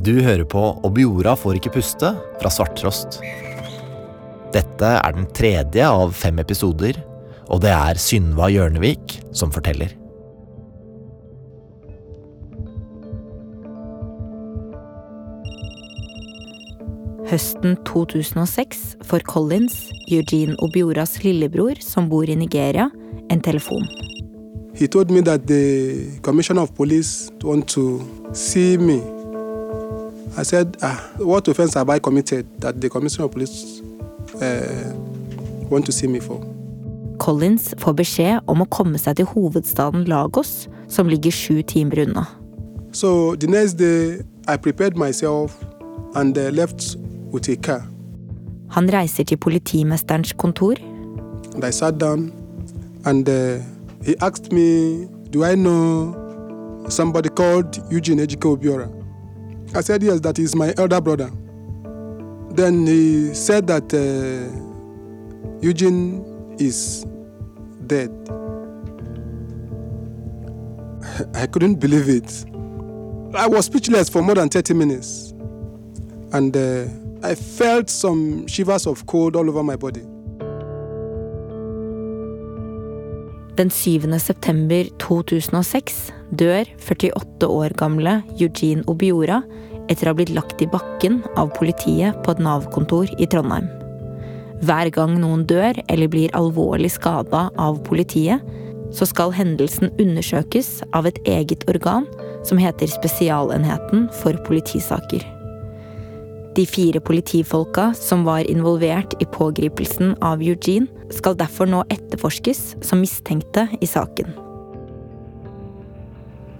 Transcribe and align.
Du 0.00 0.14
hører 0.24 0.46
på 0.48 0.60
Obiora 0.86 1.34
får 1.36 1.58
ikke 1.58 1.74
puste 1.74 2.14
fra 2.40 2.50
Svarttrost. 2.52 3.18
Dette 4.54 4.92
er 4.96 5.12
den 5.12 5.26
tredje 5.36 5.84
av 5.84 6.14
fem 6.16 6.40
episoder, 6.40 6.96
og 7.52 7.60
det 7.60 7.74
er 7.74 8.00
Synva 8.00 8.48
Hjørnevik 8.48 9.18
som 9.36 9.52
forteller. 9.52 9.92
Høsten 17.28 17.76
2006 17.86 18.82
får 19.06 19.28
Collins, 19.28 19.90
Eugene 20.08 20.56
Obioras 20.64 21.20
lillebror 21.22 21.76
som 21.84 22.08
bor 22.08 22.24
i 22.24 22.40
Nigeria, 22.40 22.88
en 23.28 23.44
telefon. 23.44 23.84
He 24.74 24.88
told 24.88 25.10
me 25.10 25.20
that 25.28 25.46
the 25.46 26.18
commissioner 26.22 26.62
of 26.62 26.74
police 26.74 27.30
want 27.44 27.68
to 27.68 28.00
see 28.32 28.78
me. 28.78 29.19
I 30.40 30.42
said, 30.42 30.78
ah, 30.80 30.98
what 31.18 31.46
offense 31.48 31.74
have 31.74 31.90
I 31.90 31.98
committed 31.98 32.46
that 32.60 32.80
the 32.80 32.88
commissioner 32.88 33.26
of 33.26 33.32
police 33.32 33.82
uh, 34.40 34.94
want 35.68 35.84
to 35.84 35.92
see 35.92 36.06
me 36.06 36.18
for? 36.18 36.40
Collins 37.18 37.74
får 37.76 37.92
beskjed 37.98 38.46
om 38.48 38.62
å 38.64 38.66
komme 38.72 38.96
seg 38.96 39.18
til 39.18 39.28
hovedstaden 39.28 40.06
Lagos, 40.08 40.64
som 40.88 41.10
ligger 41.12 41.34
sju 41.34 41.60
timer 41.60 42.06
unna. 42.06 42.24
So 42.92 43.36
the 43.36 43.46
next 43.52 43.76
day, 43.76 44.24
I 44.48 44.56
prepared 44.56 44.96
myself 44.96 45.52
and 46.14 46.38
uh, 46.38 46.48
left 46.48 46.96
with 47.30 47.50
a 47.52 47.56
car. 47.56 47.84
Han 48.72 48.88
reiser 48.88 49.28
til 49.28 49.36
politimesterens 49.36 50.32
kontor. 50.32 50.80
And 51.54 51.64
I 51.64 51.70
sat 51.70 52.00
down 52.00 52.32
and 53.04 53.28
uh, 53.28 53.60
he 54.06 54.16
asked 54.24 54.52
me, 54.52 55.04
Do 55.28 55.44
I 55.44 55.54
know 55.54 56.16
somebody 56.88 57.28
called 57.28 57.76
Eugene 57.92 58.24
Ejike 58.24 58.48
Obiora? 58.48 58.99
I 59.74 59.80
said, 59.82 60.02
Yes, 60.02 60.20
that 60.20 60.38
is 60.38 60.56
my 60.56 60.74
elder 60.76 61.00
brother. 61.00 61.30
Then 62.50 62.86
he 62.86 63.32
said 63.34 63.66
that 63.68 63.94
uh, 63.94 65.60
Eugene 65.60 66.56
is 66.58 67.06
dead. 67.86 68.10
I 71.34 71.46
couldn't 71.46 71.76
believe 71.76 72.08
it. 72.08 72.44
I 73.34 73.46
was 73.46 73.66
speechless 73.66 74.08
for 74.08 74.22
more 74.22 74.34
than 74.34 74.48
30 74.48 74.74
minutes. 74.74 75.32
And 76.32 76.56
uh, 76.56 76.86
I 77.26 77.34
felt 77.36 77.90
some 77.90 78.46
shivers 78.48 78.86
of 78.86 79.06
cold 79.06 79.36
all 79.36 79.48
over 79.48 79.62
my 79.62 79.76
body. 79.76 80.02
Den 83.60 83.68
7. 83.68 84.06
september 84.16 84.86
2006 85.02 85.96
dør 86.32 86.64
48 86.80 87.44
år 87.44 87.74
gamle 87.76 88.14
Eugene 88.40 88.86
Obiora 88.88 89.42
etter 89.92 90.08
å 90.08 90.14
ha 90.14 90.16
blitt 90.16 90.32
lagt 90.32 90.62
i 90.64 90.68
bakken 90.70 91.18
av 91.36 91.50
politiet 91.58 92.16
på 92.24 92.32
et 92.32 92.40
Nav-kontor 92.40 93.10
i 93.20 93.28
Trondheim. 93.28 93.66
Hver 94.64 94.88
gang 94.96 95.12
noen 95.20 95.42
dør 95.50 95.76
eller 95.92 96.08
blir 96.08 96.32
alvorlig 96.38 96.88
skada 96.94 97.50
av 97.60 97.82
politiet, 97.84 98.40
så 98.96 99.04
skal 99.04 99.36
hendelsen 99.36 99.92
undersøkes 100.00 100.78
av 100.96 101.10
et 101.10 101.20
eget 101.28 101.68
organ 101.68 102.08
som 102.48 102.56
heter 102.56 102.88
Spesialenheten 102.88 104.08
for 104.22 104.40
politisaker. 104.48 105.20
De 106.56 106.66
fire 106.66 107.00
politifolka 107.00 107.92
som 107.94 108.24
var 108.26 108.42
involvert 108.50 109.14
i 109.22 109.26
pågripelsen 109.30 110.16
av 110.20 110.42
Eugene, 110.42 110.90
skal 111.10 111.38
derfor 111.38 111.66
nå 111.70 111.84
etterforskes 111.90 112.76
som 112.86 113.02
mistenkte 113.02 113.68
i 113.82 113.86
saken. 113.86 114.34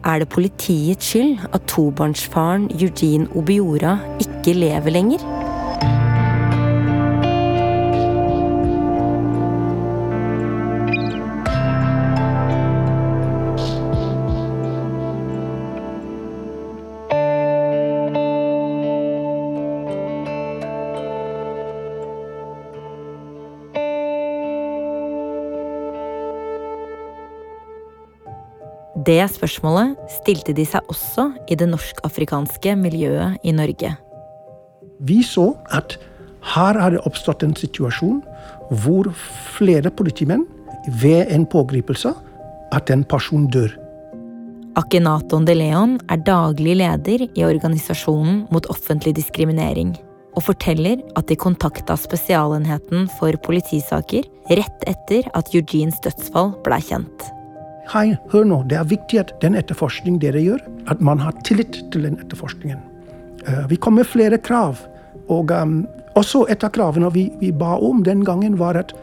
Er 0.06 0.22
det 0.22 0.30
politiets 0.32 1.10
skyld 1.10 1.42
at 1.52 1.66
tobarnsfaren 1.68 2.70
Eugene 2.72 3.28
Obiora 3.36 3.98
ikke 4.22 4.54
lever 4.56 4.94
lenger? 4.94 5.49
Det 29.06 29.22
spørsmålet 29.32 29.96
stilte 30.18 30.52
de 30.52 30.64
seg 30.68 30.84
også 30.92 31.30
i 31.48 31.56
det 31.56 31.68
norsk-afrikanske 31.70 32.74
miljøet 32.76 33.38
i 33.46 33.54
Norge. 33.56 33.94
Vi 35.08 35.22
så 35.24 35.52
at 35.72 35.96
her 36.52 36.76
har 36.76 36.92
det 36.92 37.00
oppstått 37.08 37.44
en 37.46 37.54
situasjon 37.56 38.18
hvor 38.82 39.08
flere 39.56 39.92
politimenn 39.94 40.44
ved 41.00 41.32
en 41.32 41.46
pågripelse 41.48 42.12
at 42.76 42.92
en 42.92 43.06
person 43.08 43.48
dør. 43.52 43.72
Akenaton 44.78 45.48
de 45.48 45.56
Leon 45.56 45.96
er 46.12 46.20
daglig 46.26 46.76
leder 46.82 47.24
i 47.24 47.46
organisasjonen 47.46 48.44
mot 48.52 48.68
offentlig 48.70 49.16
diskriminering 49.16 49.96
og 50.36 50.44
forteller 50.46 51.00
at 51.18 51.26
de 51.30 51.40
kontakta 51.40 51.96
Spesialenheten 51.98 53.08
for 53.18 53.34
politisaker 53.46 54.28
rett 54.52 54.88
etter 54.90 55.26
at 55.34 55.54
Eugenes 55.54 55.98
dødsfall 56.04 56.54
blei 56.66 56.82
kjent. 56.84 57.30
Hei, 57.90 58.12
hør 58.30 58.44
nå, 58.46 58.56
det 58.70 58.76
er 58.78 58.86
viktig 58.86 59.18
at 59.18 59.30
den 59.42 59.56
etterforskning 59.58 60.20
dere 60.22 60.38
gjør, 60.38 60.60
at 60.92 61.00
man 61.02 61.18
har 61.18 61.34
tillit 61.42 61.80
til 61.90 62.04
den 62.06 62.20
etterforskningen. 62.22 62.78
Uh, 63.42 63.64
vi 63.66 63.78
kom 63.82 63.96
med 63.98 64.06
flere 64.06 64.38
krav. 64.38 64.78
Og 65.26 65.50
um, 65.50 65.80
også 66.14 66.44
et 66.54 66.62
av 66.62 66.70
kravene 66.74 67.10
vi, 67.10 67.24
vi, 67.40 67.50
ba 67.50 67.72
om 67.82 68.04
den 68.06 68.22
gangen, 68.26 68.60
var 68.60 68.78
at 68.78 68.94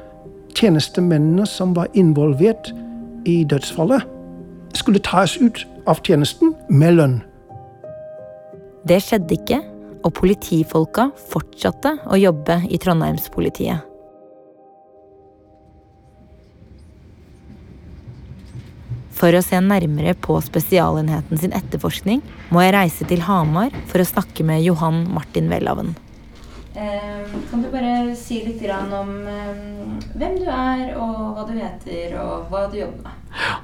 tjenestemennene 0.56 1.44
som 1.48 1.75
var 1.75 1.92
involvert 2.00 2.72
i 3.28 3.42
dødsfallet, 3.44 4.08
skulle 4.80 5.04
tas 5.04 5.36
ut 5.42 5.66
av 5.84 6.00
tjenesten 6.08 6.56
med 6.69 6.96
lønn. 6.96 7.19
Det 8.88 9.02
skjedde 9.04 9.36
ikke, 9.36 9.59
og 10.08 10.16
politifolka 10.16 11.09
fortsatte 11.34 11.98
å 12.08 12.24
jobbe 12.24 12.62
i 12.72 12.80
Trondheimspolitiet. 12.80 13.87
For 19.18 19.34
å 19.34 19.42
se 19.42 19.58
nærmere 19.64 20.14
på 20.22 20.36
Spesialenheten 20.46 21.40
sin 21.42 21.54
etterforskning 21.58 22.20
må 22.54 22.62
jeg 22.62 22.76
reise 22.76 23.08
til 23.10 23.24
Hamar 23.26 23.74
for 23.90 24.04
å 24.04 24.06
snakke 24.06 24.46
med 24.46 24.62
Johan 24.62 25.08
Martin 25.10 25.50
Welhaven. 25.50 25.96
Eh, 26.78 27.24
kan 27.50 27.64
du 27.64 27.72
bare 27.74 28.14
si 28.16 28.44
litt 28.46 28.62
om 28.70 29.10
eh, 29.26 29.64
hvem 30.14 30.36
du 30.38 30.46
er, 30.46 30.92
og 31.02 31.34
hva 31.34 31.48
du 31.50 31.56
heter, 31.58 32.14
og 32.22 32.52
hva 32.52 32.68
du 32.70 32.78
jobber 32.84 33.08
med? 33.08 33.32
Ja, 33.42 33.56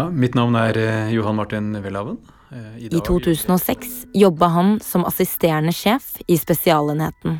ja 0.00 0.08
Mitt 0.10 0.34
navn 0.34 0.58
er 0.58 0.80
eh, 0.82 1.14
Johan 1.14 1.38
Martin 1.38 1.70
Welhaven. 1.84 2.18
I, 2.52 2.90
I 2.90 2.98
2006 3.06 4.10
jobba 4.18 4.50
han 4.52 4.74
som 4.84 5.06
assisterende 5.08 5.72
sjef 5.72 6.18
i 6.26 6.36
Spesialenheten 6.36 7.38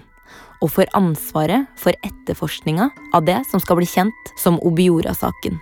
og 0.63 0.71
får 0.71 0.95
ansvaret 0.97 1.67
for 1.77 1.93
etterforskninga 2.07 2.89
av 3.13 3.27
det 3.27 3.43
som 3.51 3.61
skal 3.61 3.83
bli 3.83 3.91
kjent 3.91 4.35
som 4.41 4.63
Obiora-saken. 4.63 5.59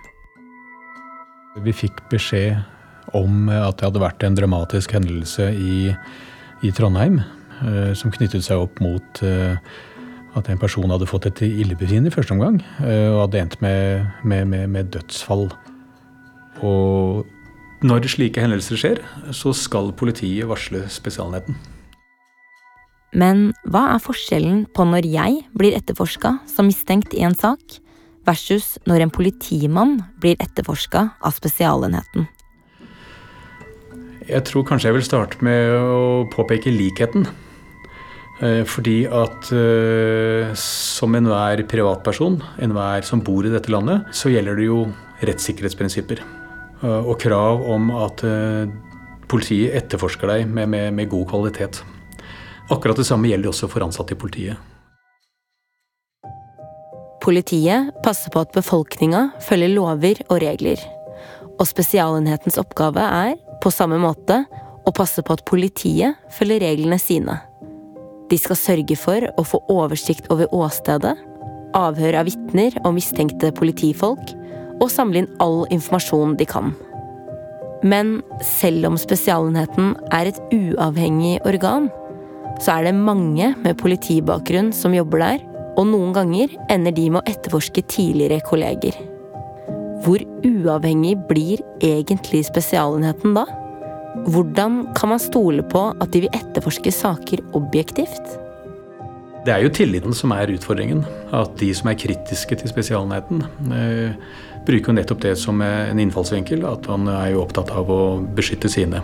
Vi 1.59 1.73
fikk 1.75 1.99
beskjed 2.11 2.61
om 3.17 3.49
at 3.51 3.79
det 3.79 3.89
hadde 3.89 4.01
vært 4.01 4.23
en 4.23 4.37
dramatisk 4.37 4.93
hendelse 4.95 5.49
i, 5.51 5.91
i 6.63 6.71
Trondheim 6.71 7.19
eh, 7.19 7.91
som 7.97 8.13
knyttet 8.13 8.45
seg 8.45 8.61
opp 8.63 8.79
mot 8.83 9.23
eh, 9.25 9.57
at 10.39 10.47
en 10.47 10.61
person 10.61 10.87
hadde 10.93 11.09
fått 11.09 11.27
et 11.27 11.43
illebefinnende 11.49 12.07
i 12.07 12.15
første 12.15 12.37
omgang 12.37 12.61
eh, 12.85 13.09
og 13.09 13.25
hadde 13.25 13.41
endt 13.41 13.59
med, 13.65 14.07
med, 14.23 14.47
med, 14.47 14.71
med, 14.71 14.93
dødsfall. 14.95 15.49
Og 16.63 17.27
når 17.83 18.07
slike 18.13 18.39
hendelser 18.39 18.79
skjer, 18.79 19.03
så 19.35 19.51
skal 19.57 19.91
politiet 19.97 20.47
varsle 20.47 20.85
Spesialenheten. 20.93 21.59
Men 23.11 23.49
hva 23.67 23.89
er 23.91 23.99
forskjellen 23.99 24.69
på 24.71 24.85
når 24.87 25.09
jeg 25.11 25.41
blir 25.57 25.75
etterforska 25.75 26.37
som 26.47 26.69
mistenkt 26.71 27.11
i 27.17 27.25
en 27.27 27.35
sak, 27.35 27.81
versus 28.27 28.75
når 28.89 29.05
en 29.05 29.13
politimann 29.13 29.97
blir 30.21 30.39
etterforska 30.43 31.07
av 31.21 31.35
Spesialenheten. 31.37 32.27
Jeg 34.29 34.45
tror 34.47 34.65
kanskje 34.67 34.91
jeg 34.91 34.99
vil 34.99 35.07
starte 35.07 35.45
med 35.45 35.73
å 35.75 36.27
påpeke 36.31 36.73
likheten. 36.73 37.25
Eh, 38.41 38.63
fordi 38.65 39.03
at 39.05 39.51
eh, 39.53 40.49
som 40.57 41.13
enhver 41.17 41.61
privatperson, 41.69 42.39
enhver 42.61 43.05
som 43.05 43.21
bor 43.21 43.45
i 43.45 43.53
dette 43.53 43.69
landet, 43.73 44.09
så 44.17 44.31
gjelder 44.33 44.57
det 44.57 44.65
jo 44.65 44.79
rettssikkerhetsprinsipper. 45.21 46.23
Eh, 46.81 47.01
og 47.01 47.19
krav 47.21 47.61
om 47.69 47.91
at 48.01 48.25
politiet 49.31 49.77
etterforsker 49.77 50.27
deg 50.27 50.49
med, 50.49 50.69
med, 50.73 50.89
med 50.97 51.09
god 51.11 51.29
kvalitet. 51.29 51.83
Akkurat 52.71 52.97
det 52.97 53.07
samme 53.07 53.29
gjelder 53.29 53.51
også 53.51 53.69
for 53.71 53.85
ansatte 53.85 54.15
i 54.15 54.19
politiet. 54.19 54.70
Politiet 57.21 57.91
passer 58.01 58.33
på 58.33 58.41
at 58.41 58.55
befolkninga 58.55 59.27
følger 59.45 59.75
lover 59.75 60.23
og 60.31 60.39
regler. 60.41 60.81
Og 61.59 61.67
Spesialenhetens 61.69 62.57
oppgave 62.57 63.03
er, 63.05 63.35
på 63.61 63.69
samme 63.69 63.99
måte, 64.01 64.39
å 64.87 64.93
passe 64.97 65.21
på 65.21 65.35
at 65.37 65.43
politiet 65.45 66.17
følger 66.33 66.63
reglene 66.65 66.97
sine. 66.97 67.37
De 68.31 68.39
skal 68.41 68.57
sørge 68.57 68.97
for 68.97 69.27
å 69.37 69.45
få 69.45 69.59
oversikt 69.69 70.31
over 70.33 70.49
åstedet, 70.55 71.13
avhør 71.77 72.17
av 72.23 72.27
vitner 72.27 72.73
og 72.81 72.95
mistenkte 72.97 73.51
politifolk, 73.53 74.33
og 74.81 74.89
samle 74.89 75.21
inn 75.21 75.29
all 75.43 75.67
informasjon 75.69 76.33
de 76.39 76.47
kan. 76.49 76.73
Men 77.85 78.19
selv 78.45 78.89
om 78.89 78.97
Spesialenheten 78.97 79.93
er 80.13 80.31
et 80.31 80.41
uavhengig 80.53 81.37
organ, 81.45 81.91
så 82.61 82.79
er 82.79 82.89
det 82.89 82.97
mange 82.97 83.53
med 83.61 83.77
politibakgrunn 83.77 84.73
som 84.73 84.97
jobber 84.97 85.21
der, 85.21 85.45
og 85.77 85.87
noen 85.87 86.11
ganger 86.15 86.51
ender 86.73 86.93
de 86.95 87.07
med 87.09 87.21
å 87.21 87.31
etterforske 87.31 87.83
tidligere 87.89 88.41
kolleger. 88.47 88.97
Hvor 90.01 90.21
uavhengig 90.47 91.15
blir 91.29 91.61
egentlig 91.85 92.43
Spesialenheten 92.47 93.35
da? 93.37 93.45
Hvordan 94.27 94.83
kan 94.97 95.13
man 95.13 95.21
stole 95.21 95.63
på 95.63 95.83
at 95.93 96.11
de 96.11 96.25
vil 96.25 96.33
etterforske 96.35 96.91
saker 96.91 97.43
objektivt? 97.57 98.37
Det 99.45 99.53
er 99.53 99.63
jo 99.63 99.71
tilliten 99.73 100.13
som 100.13 100.33
er 100.35 100.51
utfordringen. 100.53 101.05
At 101.33 101.55
de 101.61 101.71
som 101.77 101.89
er 101.89 101.97
kritiske 101.97 102.57
til 102.59 102.69
Spesialenheten, 102.69 103.45
eh, 103.73 104.17
bruker 104.67 104.91
jo 104.91 104.97
nettopp 104.99 105.21
det 105.23 105.37
som 105.37 105.61
en 105.65 105.99
innfallsvinkel. 106.01 106.65
At 106.67 106.89
man 106.91 107.07
er 107.07 107.31
jo 107.31 107.41
opptatt 107.45 107.71
av 107.73 107.89
å 107.89 108.01
beskytte 108.35 108.69
sine. 108.69 109.01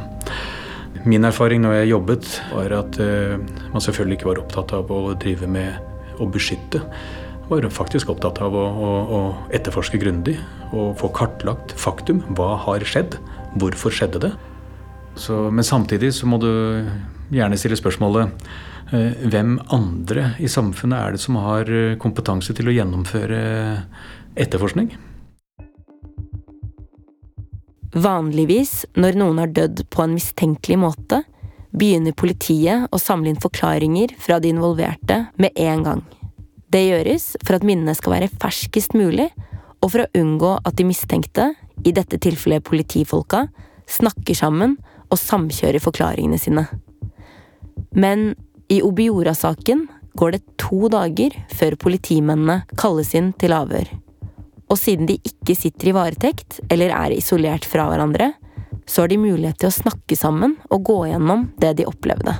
Min 1.05 1.25
erfaring 1.25 1.61
når 1.61 1.79
jeg 1.79 1.93
jobbet, 1.93 2.41
var 2.53 2.73
at 2.83 2.99
eh, 2.99 3.37
man 3.71 3.81
selvfølgelig 3.81 4.19
ikke 4.19 4.31
var 4.33 4.43
opptatt 4.43 4.73
av 4.77 4.91
å 4.91 5.13
drive 5.17 5.47
med 5.47 5.96
å 6.19 6.27
beskytte. 6.31 6.83
Man 7.47 7.61
var 7.63 7.71
faktisk 7.71 8.09
opptatt 8.11 8.41
av 8.43 8.55
å, 8.55 8.65
å, 8.67 8.89
å 9.17 9.19
etterforske 9.55 9.99
grundig 10.01 10.35
og 10.73 10.97
få 10.99 11.11
kartlagt 11.15 11.71
faktum. 11.79 12.19
Hva 12.35 12.57
har 12.65 12.83
skjedd? 12.83 13.15
Hvorfor 13.57 13.93
skjedde 13.95 14.25
det? 14.25 14.33
Så, 15.17 15.47
men 15.49 15.65
samtidig 15.65 16.11
så 16.13 16.27
må 16.29 16.41
du 16.41 16.51
gjerne 17.33 17.57
stille 17.57 17.77
spørsmålet 17.79 18.47
eh, 18.93 19.23
hvem 19.31 19.57
andre 19.73 20.33
i 20.43 20.51
samfunnet 20.51 20.99
er 20.99 21.15
det 21.15 21.23
som 21.23 21.39
har 21.41 21.71
eh, 21.71 21.95
kompetanse 22.01 22.53
til 22.57 22.69
å 22.69 22.75
gjennomføre 22.75 23.39
etterforskning? 24.37 24.91
Vanligvis 27.97 28.83
når 28.99 29.17
noen 29.17 29.41
har 29.41 29.55
dødd 29.55 29.87
på 29.89 30.03
en 30.03 30.13
mistenkelig 30.17 30.77
måte, 30.83 31.23
begynner 31.75 32.15
politiet 32.17 32.87
å 32.91 32.99
samle 33.01 33.31
inn 33.31 33.41
forklaringer 33.41 34.13
fra 34.21 34.39
de 34.39 34.51
involverte 34.53 35.25
med 35.41 35.57
en 35.59 35.83
gang. 35.85 36.03
Det 36.71 36.83
gjøres 36.83 37.29
for 37.45 37.57
at 37.57 37.65
minnene 37.67 37.95
skal 37.95 38.17
være 38.17 38.31
ferskest 38.41 38.95
mulig, 38.97 39.29
og 39.83 39.93
for 39.93 40.03
å 40.03 40.11
unngå 40.17 40.57
at 40.65 40.77
de 40.79 40.87
mistenkte, 40.87 41.51
i 41.85 41.93
dette 41.93 42.17
tilfellet 42.19 42.65
politifolka, 42.65 43.45
snakker 43.87 44.35
sammen 44.35 44.75
og 45.07 45.19
samkjører 45.21 45.79
forklaringene 45.83 46.39
sine. 46.41 46.65
Men 47.95 48.33
i 48.73 48.81
Obiora-saken 48.83 49.85
går 50.17 50.35
det 50.35 50.57
to 50.59 50.89
dager 50.91 51.35
før 51.55 51.77
politimennene 51.79 52.63
kalles 52.79 53.13
inn 53.15 53.31
til 53.39 53.53
avhør. 53.55 53.87
Og 54.67 54.79
siden 54.81 55.07
de 55.07 55.19
ikke 55.23 55.55
sitter 55.55 55.91
i 55.91 55.95
varetekt 55.95 56.59
eller 56.67 56.91
er 56.91 57.15
isolert 57.15 57.67
fra 57.69 57.85
hverandre, 57.87 58.33
så 58.87 59.03
har 59.03 59.11
de 59.11 59.19
mulighet 59.19 59.59
til 59.61 59.69
å 59.69 59.77
snakke 59.77 60.17
sammen 60.17 60.55
og 60.71 60.85
gå 60.87 60.99
gjennom 61.11 61.49
det 61.61 61.75
de 61.81 61.87
opplevde. 61.89 62.35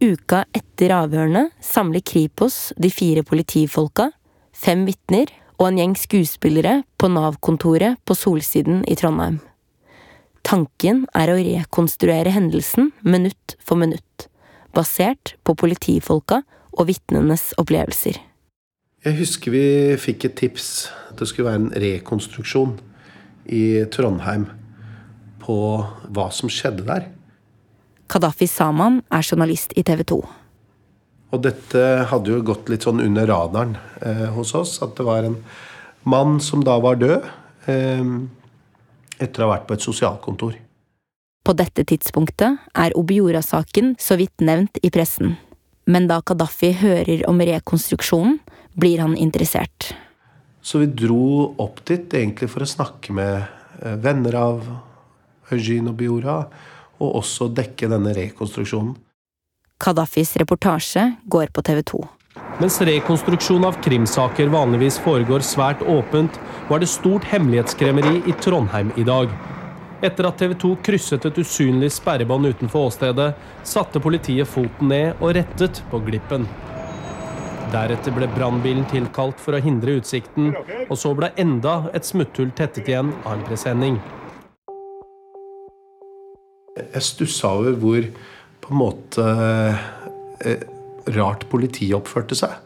Uka 0.00 0.46
etter 0.56 0.94
avhørene 0.96 1.50
samler 1.60 2.00
Kripos 2.00 2.70
de 2.80 2.88
fire 2.92 3.24
politifolka, 3.26 4.08
fem 4.56 4.86
vitner 4.88 5.28
og 5.58 5.66
en 5.68 5.80
gjeng 5.82 5.96
skuespillere 6.00 6.78
på 6.96 7.10
Nav-kontoret 7.12 8.00
på 8.08 8.16
Solsiden 8.16 8.80
i 8.88 8.96
Trondheim. 8.96 9.42
Tanken 10.40 11.04
er 11.12 11.28
å 11.28 11.36
rekonstruere 11.36 12.32
hendelsen 12.32 12.94
minutt 13.04 13.58
for 13.60 13.76
minutt, 13.76 14.30
basert 14.72 15.34
på 15.44 15.52
politifolka 15.52 16.40
og 16.72 16.88
vitnenes 16.88 17.50
opplevelser. 17.60 18.29
Jeg 19.00 19.16
husker 19.16 19.54
vi 19.54 19.64
fikk 19.96 20.26
et 20.28 20.34
tips. 20.36 20.64
Det 21.16 21.24
skulle 21.24 21.48
være 21.48 21.60
en 21.62 21.70
rekonstruksjon 21.72 22.74
i 23.48 23.86
Trondheim 23.88 24.44
på 25.40 25.56
hva 26.12 26.26
som 26.36 26.52
skjedde 26.52 26.84
der. 26.84 27.06
Kadafi 28.12 28.44
Saman 28.50 28.98
er 29.08 29.24
journalist 29.24 29.72
i 29.72 29.86
TV 29.88 30.04
2. 30.04 30.20
Og 31.32 31.42
dette 31.46 31.86
hadde 32.10 32.34
jo 32.34 32.42
gått 32.44 32.68
litt 32.68 32.84
sånn 32.84 33.00
under 33.00 33.24
radaren 33.30 33.72
eh, 34.04 34.26
hos 34.34 34.52
oss. 34.58 34.76
At 34.84 34.92
det 34.98 35.08
var 35.08 35.24
en 35.24 35.38
mann 36.04 36.36
som 36.44 36.60
da 36.66 36.76
var 36.84 37.00
død, 37.00 37.24
eh, 37.72 38.04
etter 39.16 39.40
å 39.40 39.48
ha 39.48 39.54
vært 39.54 39.68
på 39.70 39.78
et 39.78 39.86
sosialkontor. 39.86 40.60
På 41.40 41.56
dette 41.56 41.88
tidspunktet 41.88 42.68
er 42.76 43.00
Obiora-saken 43.00 43.94
så 43.96 44.20
vidt 44.20 44.44
nevnt 44.44 44.76
i 44.84 44.92
pressen. 44.92 45.38
Men 45.88 46.04
da 46.10 46.20
Kadafi 46.20 46.74
hører 46.76 47.24
om 47.30 47.40
rekonstruksjonen, 47.40 48.42
blir 48.72 49.02
han 49.02 49.16
interessert. 49.16 49.94
Så 50.62 50.78
vi 50.78 50.86
dro 50.86 51.54
opp 51.58 51.80
dit 51.88 52.14
egentlig 52.14 52.50
for 52.52 52.64
å 52.64 52.68
snakke 52.68 53.14
med 53.16 53.36
eh, 53.82 53.96
venner 53.96 54.36
av 54.36 54.64
Eugene 55.50 55.94
Biora, 55.96 56.44
og 57.00 57.20
også 57.22 57.48
dekke 57.56 57.88
denne 57.88 58.12
rekonstruksjonen. 58.14 58.94
Kadafis 59.80 60.34
reportasje 60.36 61.06
går 61.32 61.52
på 61.56 61.64
TV 61.64 61.80
2. 61.88 62.00
Mens 62.60 62.76
rekonstruksjon 62.84 63.64
av 63.64 63.78
krimsaker 63.80 64.50
vanligvis 64.52 64.98
foregår 65.00 65.40
svært 65.40 65.80
åpent, 65.88 66.36
var 66.68 66.82
det 66.82 66.90
stort 66.92 67.24
hemmelighetskremmeri 67.30 68.20
i 68.28 68.34
Trondheim 68.44 68.92
i 69.00 69.06
dag. 69.08 69.32
Etter 70.04 70.28
at 70.28 70.36
TV 70.40 70.52
2 70.60 70.74
krysset 70.84 71.24
et 71.28 71.40
usynlig 71.40 71.88
sperrebånd 71.96 72.52
utenfor 72.52 72.90
åstedet, 72.90 73.32
satte 73.64 74.00
politiet 74.04 74.48
foten 74.48 74.92
ned 74.92 75.16
og 75.20 75.32
rettet 75.40 75.80
på 75.88 76.02
glippen. 76.04 76.44
Deretter 77.70 78.10
ble 78.10 78.26
brannbilen 78.34 78.86
tilkalt 78.90 79.38
for 79.38 79.54
å 79.54 79.60
hindre 79.62 80.00
utsikten, 80.00 80.50
og 80.88 80.96
så 80.98 81.12
ble 81.14 81.28
enda 81.38 81.84
et 81.94 82.08
smutthull 82.08 82.50
tettet 82.58 82.88
igjen 82.90 83.12
av 83.22 83.36
en 83.36 83.44
presenning. 83.46 84.00
Jeg 86.80 87.04
stussa 87.06 87.52
over 87.60 87.78
hvor 87.78 88.08
på 88.64 88.74
en 88.74 88.80
måte 88.80 89.28
eh, 90.42 90.66
rart 91.14 91.46
politiet 91.52 91.94
oppførte 91.98 92.38
seg. 92.38 92.58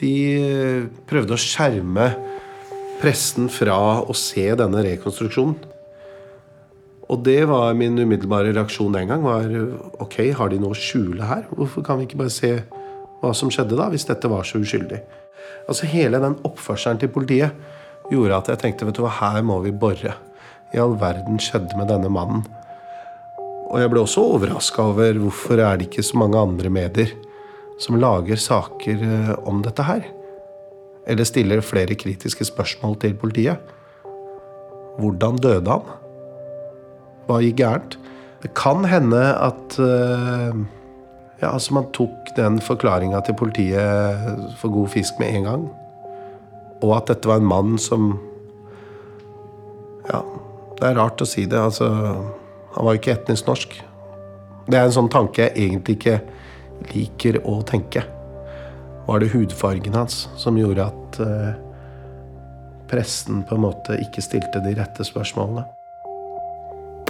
De 0.00 0.14
eh, 0.38 0.88
prøvde 1.10 1.36
å 1.36 1.40
skjerme 1.40 2.08
pressen 3.00 3.52
fra 3.52 3.76
å 4.00 4.16
se 4.16 4.48
denne 4.56 4.86
rekonstruksjonen. 4.88 5.56
Og 7.10 7.24
det 7.26 7.42
var 7.50 7.74
min 7.76 7.98
umiddelbare 7.98 8.54
reaksjon 8.54 8.94
den 8.94 9.10
gang. 9.10 9.24
var 9.26 9.50
Ok, 10.00 10.22
har 10.32 10.48
de 10.48 10.60
noe 10.62 10.76
å 10.76 10.78
skjule 10.78 11.26
her? 11.26 11.48
Hvorfor 11.50 11.84
kan 11.84 11.98
vi 11.98 12.06
ikke 12.06 12.20
bare 12.22 12.32
se 12.32 12.60
hva 13.20 13.32
som 13.36 13.50
skjedde 13.52 13.76
da, 13.76 13.90
hvis 13.92 14.08
dette 14.08 14.30
var 14.30 14.46
så 14.48 14.60
uskyldig? 14.62 15.00
Altså 15.68 15.88
Hele 15.90 16.20
den 16.22 16.38
oppførselen 16.46 17.00
til 17.00 17.12
politiet 17.12 17.56
gjorde 18.10 18.38
at 18.40 18.50
jeg 18.50 18.62
tenkte 18.62 18.88
vet 18.88 18.96
du 18.96 19.04
hva, 19.04 19.12
her 19.20 19.42
må 19.46 19.60
vi 19.64 19.72
bore. 19.72 20.14
I 20.74 20.80
all 20.80 20.96
verden 20.98 21.40
skjedde 21.42 21.76
med 21.78 21.90
denne 21.90 22.10
mannen. 22.12 22.44
Og 23.70 23.78
jeg 23.78 23.90
ble 23.92 24.02
også 24.02 24.24
overraska 24.34 24.88
over 24.90 25.18
hvorfor 25.20 25.60
er 25.62 25.78
det 25.78 25.88
ikke 25.88 26.06
så 26.06 26.18
mange 26.18 26.38
andre 26.38 26.72
medier 26.74 27.12
som 27.80 27.98
lager 28.00 28.40
saker 28.40 29.04
eh, 29.06 29.30
om 29.48 29.62
dette 29.64 29.84
her. 29.86 30.02
Eller 31.08 31.26
stiller 31.26 31.62
flere 31.64 31.96
kritiske 31.98 32.44
spørsmål 32.48 32.98
til 33.02 33.14
politiet. 33.18 33.62
Hvordan 35.00 35.38
døde 35.40 35.70
han? 35.70 35.86
Hva 37.28 37.38
gikk 37.44 37.60
gærent? 37.62 37.96
Det 38.42 38.52
kan 38.56 38.84
hende 38.88 39.20
at 39.36 39.76
uh, 39.78 40.56
ja, 41.40 41.50
altså 41.50 41.74
man 41.76 41.88
tok 41.96 42.34
den 42.36 42.58
forklaringa 42.60 43.20
til 43.24 43.36
politiet 43.38 44.56
for 44.60 44.72
god 44.72 44.90
fisk 44.92 45.20
med 45.22 45.38
en 45.38 45.48
gang. 45.48 45.64
Og 46.80 46.94
at 46.96 47.12
dette 47.12 47.28
var 47.28 47.40
en 47.40 47.48
mann 47.48 47.78
som 47.78 48.12
Ja, 50.10 50.22
det 50.80 50.88
er 50.88 50.96
rart 50.96 51.22
å 51.22 51.28
si 51.28 51.44
det. 51.46 51.58
altså 51.60 51.86
han 52.74 52.84
var 52.86 52.94
jo 52.94 53.00
ikke 53.00 53.14
etnisk 53.14 53.46
norsk. 53.46 53.74
Det 54.70 54.78
er 54.78 54.86
en 54.86 54.94
sånn 54.94 55.10
tanke 55.10 55.42
jeg 55.42 55.68
egentlig 55.68 55.98
ikke 55.98 56.20
liker 56.94 57.40
å 57.46 57.60
tenke. 57.66 58.04
Var 59.06 59.20
det 59.20 59.32
hudfargen 59.34 59.96
hans 59.98 60.28
som 60.38 60.58
gjorde 60.58 60.86
at 60.86 61.20
eh, 61.24 61.52
pressen 62.90 63.42
på 63.46 63.56
en 63.56 63.64
måte 63.66 63.98
ikke 64.02 64.22
stilte 64.24 64.62
de 64.64 64.74
rette 64.78 65.06
spørsmålene? 65.06 65.66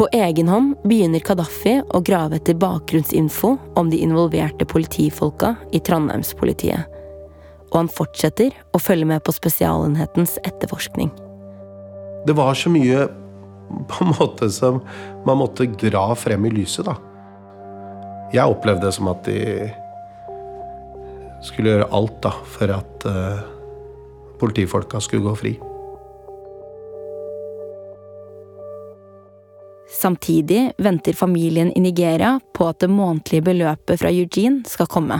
På 0.00 0.09
egen 0.12 0.49
hånd 0.49 0.78
begynner 0.88 1.21
Kadafi 1.21 1.75
å 1.92 1.99
grave 2.00 2.38
etter 2.38 2.57
bakgrunnsinfo 2.57 3.50
om 3.76 3.90
de 3.92 3.99
involverte 4.00 4.64
politifolka 4.64 5.50
i 5.76 5.80
Trondheimspolitiet. 5.85 6.87
Og 7.69 7.76
han 7.76 7.90
fortsetter 7.92 8.57
å 8.73 8.80
følge 8.80 9.11
med 9.11 9.21
på 9.26 9.35
Spesialenhetens 9.37 10.38
etterforskning. 10.40 11.12
Det 12.25 12.33
var 12.33 12.57
så 12.57 12.73
mye 12.73 13.04
på 13.92 14.07
en 14.07 14.14
måte 14.14 14.49
som 14.49 14.80
man 15.28 15.42
måtte 15.42 15.69
dra 15.85 16.07
frem 16.16 16.49
i 16.49 16.57
lyset, 16.62 16.88
da. 16.88 16.97
Jeg 18.33 18.57
opplevde 18.57 18.88
det 18.88 18.97
som 18.97 19.12
at 19.12 19.28
de 19.28 19.69
skulle 21.45 21.75
gjøre 21.75 21.92
alt 21.92 22.23
da, 22.25 22.33
for 22.57 22.73
at 22.73 23.04
uh, 23.04 23.45
politifolka 24.40 25.04
skulle 25.04 25.28
gå 25.28 25.37
fri. 25.45 25.59
Samtidig 29.90 30.73
venter 30.78 31.12
familien 31.12 31.73
i 31.76 31.80
Nigeria 31.80 32.40
på 32.54 32.68
at 32.70 32.78
det 32.80 32.90
månedlige 32.90 33.42
beløpet 33.42 33.99
fra 33.99 34.11
Eugene 34.14 34.62
skal 34.70 34.87
komme. 34.87 35.18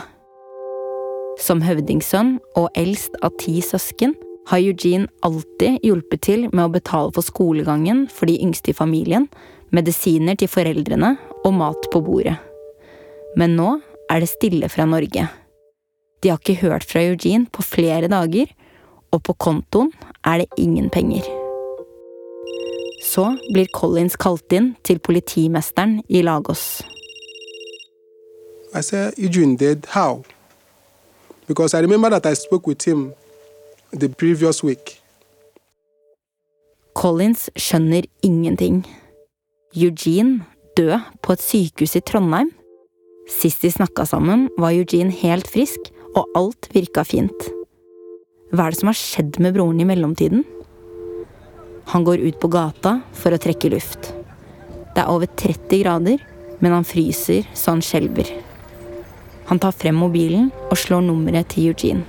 Som 1.43 1.63
høvdingsønn 1.65 2.37
og 2.61 2.69
eldst 2.79 3.17
av 3.25 3.35
ti 3.41 3.59
søsken 3.65 4.15
har 4.51 4.63
Eugene 4.63 5.11
alltid 5.27 5.83
hjulpet 5.87 6.23
til 6.27 6.47
med 6.53 6.65
å 6.69 6.75
betale 6.77 7.11
for 7.17 7.27
skolegangen 7.27 8.07
for 8.13 8.31
de 8.31 8.39
yngste 8.45 8.71
i 8.71 8.77
familien, 8.77 9.27
medisiner 9.75 10.39
til 10.39 10.51
foreldrene 10.51 11.17
og 11.45 11.53
mat 11.59 11.91
på 11.91 12.03
bordet. 12.07 12.37
Men 13.39 13.57
nå 13.59 13.77
er 14.11 14.23
det 14.23 14.31
stille 14.31 14.71
fra 14.71 14.87
Norge. 14.87 15.27
De 16.21 16.31
har 16.31 16.39
ikke 16.39 16.61
hørt 16.63 16.87
fra 16.87 17.03
Eugene 17.03 17.51
på 17.51 17.65
flere 17.67 18.11
dager, 18.13 18.51
og 19.11 19.23
på 19.27 19.35
kontoen 19.35 19.91
er 20.27 20.45
det 20.45 20.51
ingen 20.63 20.91
penger. 20.93 21.27
Så 23.01 23.25
blir 23.53 23.67
Collins 23.73 24.17
kalt 24.21 24.53
inn 24.53 24.75
til 24.85 25.01
politimesteren 25.01 26.03
i 26.09 26.23
Lagos. 26.23 26.83
I 28.75 28.83
said, 28.83 29.15
Eugene 29.19 29.57
dead? 29.57 29.87
How? 29.95 30.23
Because 31.49 31.75
I 31.75 31.81
remember 31.81 32.11
that 32.11 32.27
I 32.27 32.35
spoke 32.35 32.69
with 32.69 32.85
him 32.87 33.13
the 33.93 34.09
previous 34.09 34.63
week. 34.63 35.01
Collins 36.95 37.49
skjønner 37.57 38.07
ingenting. 38.23 38.85
Eugene 39.75 40.45
død 40.77 41.01
på 41.23 41.33
et 41.33 41.43
sykehus 41.43 41.97
i 41.97 42.03
Trondheim? 42.05 42.51
Sist 43.31 43.63
de 43.63 43.71
snakka 43.71 44.05
sammen, 44.05 44.49
var 44.59 44.75
Eugene 44.75 45.11
helt 45.11 45.49
frisk, 45.49 45.91
og 46.19 46.27
alt 46.35 46.69
virka 46.75 47.05
fint. 47.07 47.51
Hva 48.51 48.67
er 48.67 48.75
det 48.75 48.81
som 48.81 48.91
har 48.91 48.99
skjedd 48.99 49.39
med 49.43 49.55
broren 49.55 49.81
i 49.83 49.87
mellomtiden? 49.87 50.43
Han 51.91 52.05
går 52.05 52.19
ut 52.19 52.41
på 52.41 52.49
gata 52.49 53.01
for 53.19 53.35
å 53.35 53.39
trekke 53.43 53.73
luft. 53.73 54.13
Det 54.95 55.03
er 55.03 55.11
over 55.11 55.27
30 55.27 55.81
grader, 55.83 56.21
men 56.63 56.75
han 56.77 56.87
fryser 56.87 57.49
så 57.51 57.75
han 57.75 57.83
skjelver. 57.83 58.31
Han 59.51 59.59
tar 59.59 59.75
frem 59.75 59.99
mobilen 59.99 60.53
og 60.69 60.79
slår 60.79 61.03
nummeret 61.03 61.51
til 61.51 61.73
Eugene. 61.73 62.05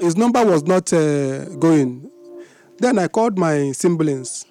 His 0.00 0.16
number 0.16 0.44
was 0.46 0.62
not 0.62 0.92
uh, 0.92 1.44
going. 1.58 2.10
Then 2.78 2.98
I 2.98 3.08
called 3.08 3.38
my 3.38 3.72
siblings 3.72 4.46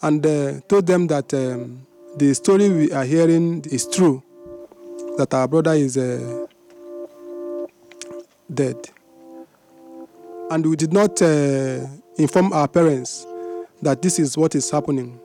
and 0.00 0.24
uh, 0.24 0.60
told 0.68 0.86
them 0.86 1.06
that 1.08 1.34
um, 1.34 1.86
the 2.16 2.32
story 2.34 2.70
we 2.70 2.92
are 2.92 3.04
hearing 3.04 3.64
is 3.70 3.86
true, 3.86 4.22
that 5.18 5.34
our 5.34 5.48
brother 5.48 5.74
is 5.74 5.98
uh, 5.98 6.46
dead. 8.54 8.76
And 10.52 10.66
we 10.66 10.76
did 10.76 10.92
not 10.92 11.22
uh, 11.22 11.80
inform 12.18 12.52
our 12.52 12.68
parents 12.68 13.26
that 13.80 14.02
this 14.02 14.18
is 14.18 14.36
what 14.36 14.54
is 14.54 14.70
happening 14.70 15.18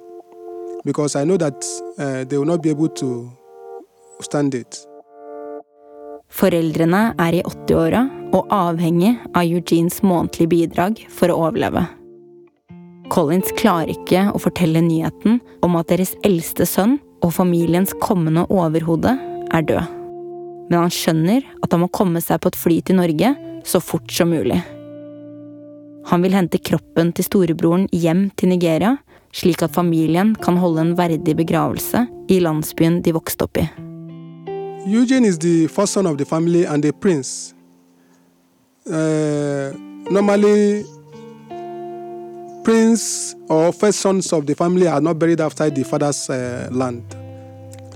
because 0.86 1.18
I 1.18 1.26
know 1.26 1.36
that 1.36 1.66
uh, 2.00 2.24
they 2.24 2.38
will 2.38 2.46
not 2.46 2.64
be 2.64 2.70
able 2.70 2.88
to 2.88 3.30
stand 4.22 4.56
it. 4.56 4.88
Foreldrene 6.32 7.02
er 7.20 7.36
i 7.36 7.42
80-åra 7.44 8.06
og 8.36 8.48
avhengig 8.56 9.18
av 9.34 9.44
Eugenes 9.44 10.00
månedlige 10.00 10.48
bidrag 10.54 11.04
for 11.12 11.28
å 11.28 11.42
overleve. 11.50 11.84
Collins 13.12 13.52
klarer 13.60 13.92
ikke 13.98 14.30
å 14.32 14.40
fortelle 14.40 14.80
nyheten 14.84 15.42
om 15.60 15.76
at 15.76 15.92
deres 15.92 16.16
eldste 16.24 16.64
sønn 16.64 17.02
og 17.20 17.36
familiens 17.36 17.92
kommende 18.00 18.48
overhode 18.48 19.12
er 19.52 19.68
død. 19.68 19.92
Men 20.72 20.80
han 20.86 20.98
skjønner 21.04 21.44
at 21.60 21.76
han 21.76 21.84
må 21.84 21.92
komme 21.92 22.24
seg 22.24 22.40
på 22.40 22.56
et 22.56 22.64
fly 22.64 22.80
til 22.88 23.02
Norge 23.04 23.36
så 23.68 23.84
fort 23.84 24.08
som 24.16 24.32
mulig. 24.32 24.64
Han 26.08 26.22
vil 26.24 26.34
hente 26.34 26.58
kroppen 26.58 27.10
til 27.12 27.26
storebroren 27.28 27.88
hjem 27.92 28.30
til 28.40 28.54
Nigeria, 28.54 28.94
slik 29.36 29.60
at 29.66 29.74
familien 29.76 30.36
kan 30.40 30.56
holde 30.58 30.86
en 30.86 30.94
verdig 30.96 31.36
begravelse 31.36 32.06
i 32.32 32.40
landsbyen 32.40 33.02
de 33.04 33.12
vokste 33.12 33.44
opp 33.44 33.60
i. 33.60 33.66
Eugene 34.88 35.28
is 35.28 35.38
the 35.38 35.68
first 35.68 35.94
son 35.94 36.08
of 36.08 36.18
the 36.18 36.26
family 36.26 36.64
and 36.64 36.86
a 36.86 36.94
prince. 36.94 37.54
Uh, 38.88 39.76
normally, 40.10 40.86
prince 42.64 43.36
or 43.50 43.74
first 43.74 44.00
sons 44.00 44.32
of 44.32 44.46
the 44.46 44.56
family 44.56 44.88
are 44.88 45.02
not 45.02 45.20
buried 45.20 45.42
outside 45.42 45.76
the 45.76 45.84
father's 45.84 46.30
uh, 46.30 46.70
land. 46.72 47.04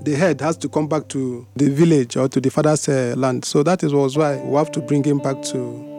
The 0.04 0.16
head 0.16 0.42
has 0.42 0.58
to 0.58 0.68
come 0.68 0.88
back 0.88 1.08
to 1.10 1.48
the 1.56 1.70
village 1.70 2.18
or 2.18 2.28
to 2.28 2.42
the 2.42 2.50
father's 2.50 2.90
uh, 2.90 3.14
land. 3.16 3.46
So 3.46 3.64
that 3.64 3.84
is 3.84 3.94
why 3.94 4.36
we 4.44 4.56
have 4.58 4.72
to 4.72 4.82
bring 4.82 5.06
him 5.06 5.20
back 5.20 5.42
to 5.54 5.91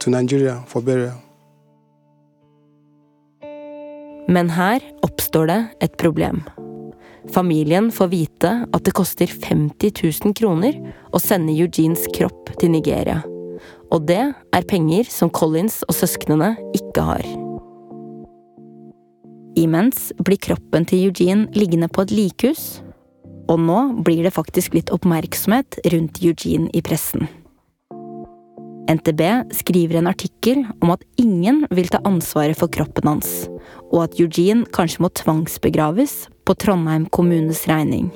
to 0.00 0.10
Nigeria 0.10 0.62
for 0.66 0.82
burial. 0.82 1.20
Men 4.28 4.48
her 4.56 4.80
oppstår 5.04 5.50
det 5.50 5.60
et 5.84 5.96
problem. 6.00 6.42
Familien 7.32 7.90
får 7.92 8.08
vite 8.12 8.50
at 8.72 8.84
det 8.84 8.94
koster 8.96 9.28
50 9.28 9.92
000 10.24 10.34
kroner 10.36 10.76
å 11.12 11.20
sende 11.20 11.54
Eugenes 11.56 12.04
kropp 12.16 12.52
til 12.60 12.72
Nigeria. 12.72 13.22
Og 13.92 14.06
det 14.08 14.20
er 14.32 14.68
penger 14.68 15.08
som 15.12 15.32
Collins 15.32 15.82
og 15.88 15.96
søsknene 15.96 16.54
ikke 16.76 17.04
har. 17.04 17.24
Imens 19.60 20.10
blir 20.24 20.40
kroppen 20.42 20.88
til 20.88 21.08
Eugene 21.08 21.46
liggende 21.54 21.88
på 21.88 22.04
et 22.04 22.12
likhus, 22.12 22.82
og 23.48 23.60
nå 23.60 23.80
blir 24.04 24.24
det 24.26 24.34
faktisk 24.34 24.74
litt 24.74 24.90
oppmerksomhet 24.92 25.78
rundt 25.92 26.20
Eugene 26.24 26.72
i 26.74 26.82
pressen. 26.84 27.28
NTB 28.90 29.22
skriver 29.56 29.98
en 29.98 30.10
artikkel 30.10 30.64
om 30.84 30.92
at 30.92 31.04
ingen 31.20 31.62
vil 31.72 31.88
ta 31.88 32.02
ansvaret 32.04 32.58
for 32.58 32.68
kroppen 32.68 33.08
hans, 33.08 33.46
og 33.88 34.04
at 34.04 34.18
Eugene 34.20 34.68
kanskje 34.76 35.04
må 35.04 35.10
tvangsbegraves 35.16 36.26
på 36.44 36.56
Trondheim 36.60 37.06
kommunes 37.08 37.64
regning. 37.70 38.10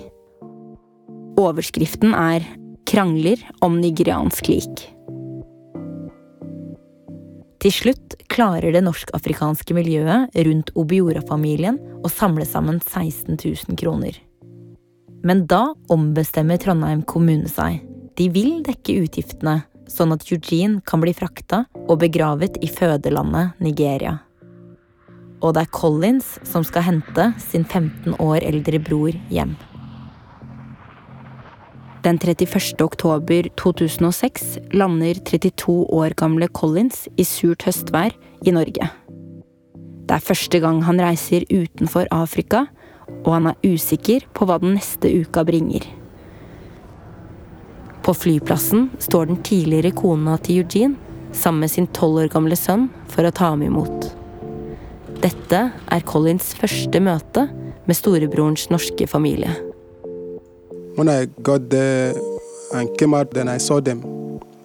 Overskriften 1.41 2.13
er 2.13 2.45
'Krangler 2.85 3.39
om 3.63 3.81
nigeriansk 3.81 4.49
lik'. 4.49 4.85
Til 7.59 7.73
slutt 7.73 8.15
klarer 8.29 8.73
det 8.73 8.85
norsk-afrikanske 8.85 9.75
miljøet 9.75 10.31
rundt 10.47 10.71
Obiora-familien 10.79 11.79
å 12.05 12.09
samle 12.09 12.47
sammen 12.47 12.79
16 12.81 13.35
000 13.35 13.77
kroner. 13.77 14.15
Men 15.25 15.47
da 15.47 15.75
ombestemmer 15.91 16.61
Trondheim 16.63 17.03
kommune 17.03 17.49
seg. 17.51 17.81
De 18.15 18.29
vil 18.29 18.63
dekke 18.67 19.03
utgiftene, 19.03 19.65
sånn 19.91 20.15
at 20.15 20.27
Eugene 20.31 20.83
kan 20.87 21.03
bli 21.03 21.15
frakta 21.17 21.65
og 21.87 22.01
begravet 22.05 22.59
i 22.65 22.71
fødelandet 22.71 23.59
Nigeria. 23.65 24.19
Og 25.43 25.55
det 25.55 25.65
er 25.65 25.75
Collins 25.75 26.37
som 26.47 26.65
skal 26.67 26.87
hente 26.87 27.31
sin 27.43 27.65
15 27.65 28.17
år 28.19 28.43
eldre 28.43 28.81
bror 28.83 29.15
hjem. 29.31 29.55
Den 32.07 32.19
31. 32.19 32.79
oktober 32.83 33.49
2006 33.59 34.59
lander 34.73 35.19
32 35.27 35.75
år 35.95 36.15
gamle 36.19 36.49
Collins 36.49 37.07
i 37.19 37.27
surt 37.27 37.67
høstvær 37.67 38.15
i 38.47 38.55
Norge. 38.55 38.87
Det 40.09 40.17
er 40.17 40.25
første 40.25 40.61
gang 40.63 40.81
han 40.87 41.03
reiser 41.03 41.45
utenfor 41.51 42.09
Afrika, 42.15 42.65
og 43.27 43.33
han 43.35 43.51
er 43.51 43.59
usikker 43.67 44.25
på 44.33 44.47
hva 44.49 44.61
den 44.63 44.77
neste 44.79 45.11
uka 45.11 45.45
bringer. 45.45 45.85
På 48.09 48.15
flyplassen 48.15 48.91
står 48.99 49.27
den 49.27 49.43
tidligere 49.45 49.91
kona 49.93 50.39
til 50.41 50.63
Eugene 50.63 50.95
sammen 51.37 51.61
med 51.61 51.69
sin 51.69 51.87
tolv 51.93 52.23
år 52.23 52.31
gamle 52.33 52.57
sønn 52.57 52.87
for 53.13 53.29
å 53.29 53.33
ta 53.37 53.51
ham 53.51 53.61
imot. 53.67 54.07
Dette 55.21 55.61
er 55.93 56.07
Collins 56.09 56.55
første 56.57 57.03
møte 57.05 57.45
med 57.85 57.99
storebrorens 57.99 58.71
norske 58.73 59.05
familie. 59.13 59.53
When 60.97 61.13
I 61.13 61.29
got 61.45 61.69
there 61.69 62.15
and 62.73 62.97
came 62.97 63.13
out, 63.13 63.35
then 63.37 63.47
I 63.47 63.59
saw 63.59 63.83
them. 63.85 64.01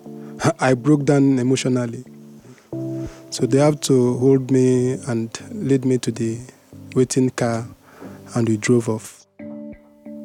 I 0.62 0.74
broke 0.74 1.04
down 1.04 1.38
emotionally. 1.38 2.06
So 3.30 3.46
they 3.46 3.60
have 3.60 3.82
to 3.92 4.18
hold 4.24 4.52
me 4.52 4.96
and 5.06 5.28
lead 5.52 5.84
me 5.84 5.98
to 5.98 6.12
the 6.14 6.38
waiting 6.96 7.30
car, 7.30 7.66
and 8.36 8.48
we 8.48 8.56
drove 8.56 8.88
off. 8.88 9.26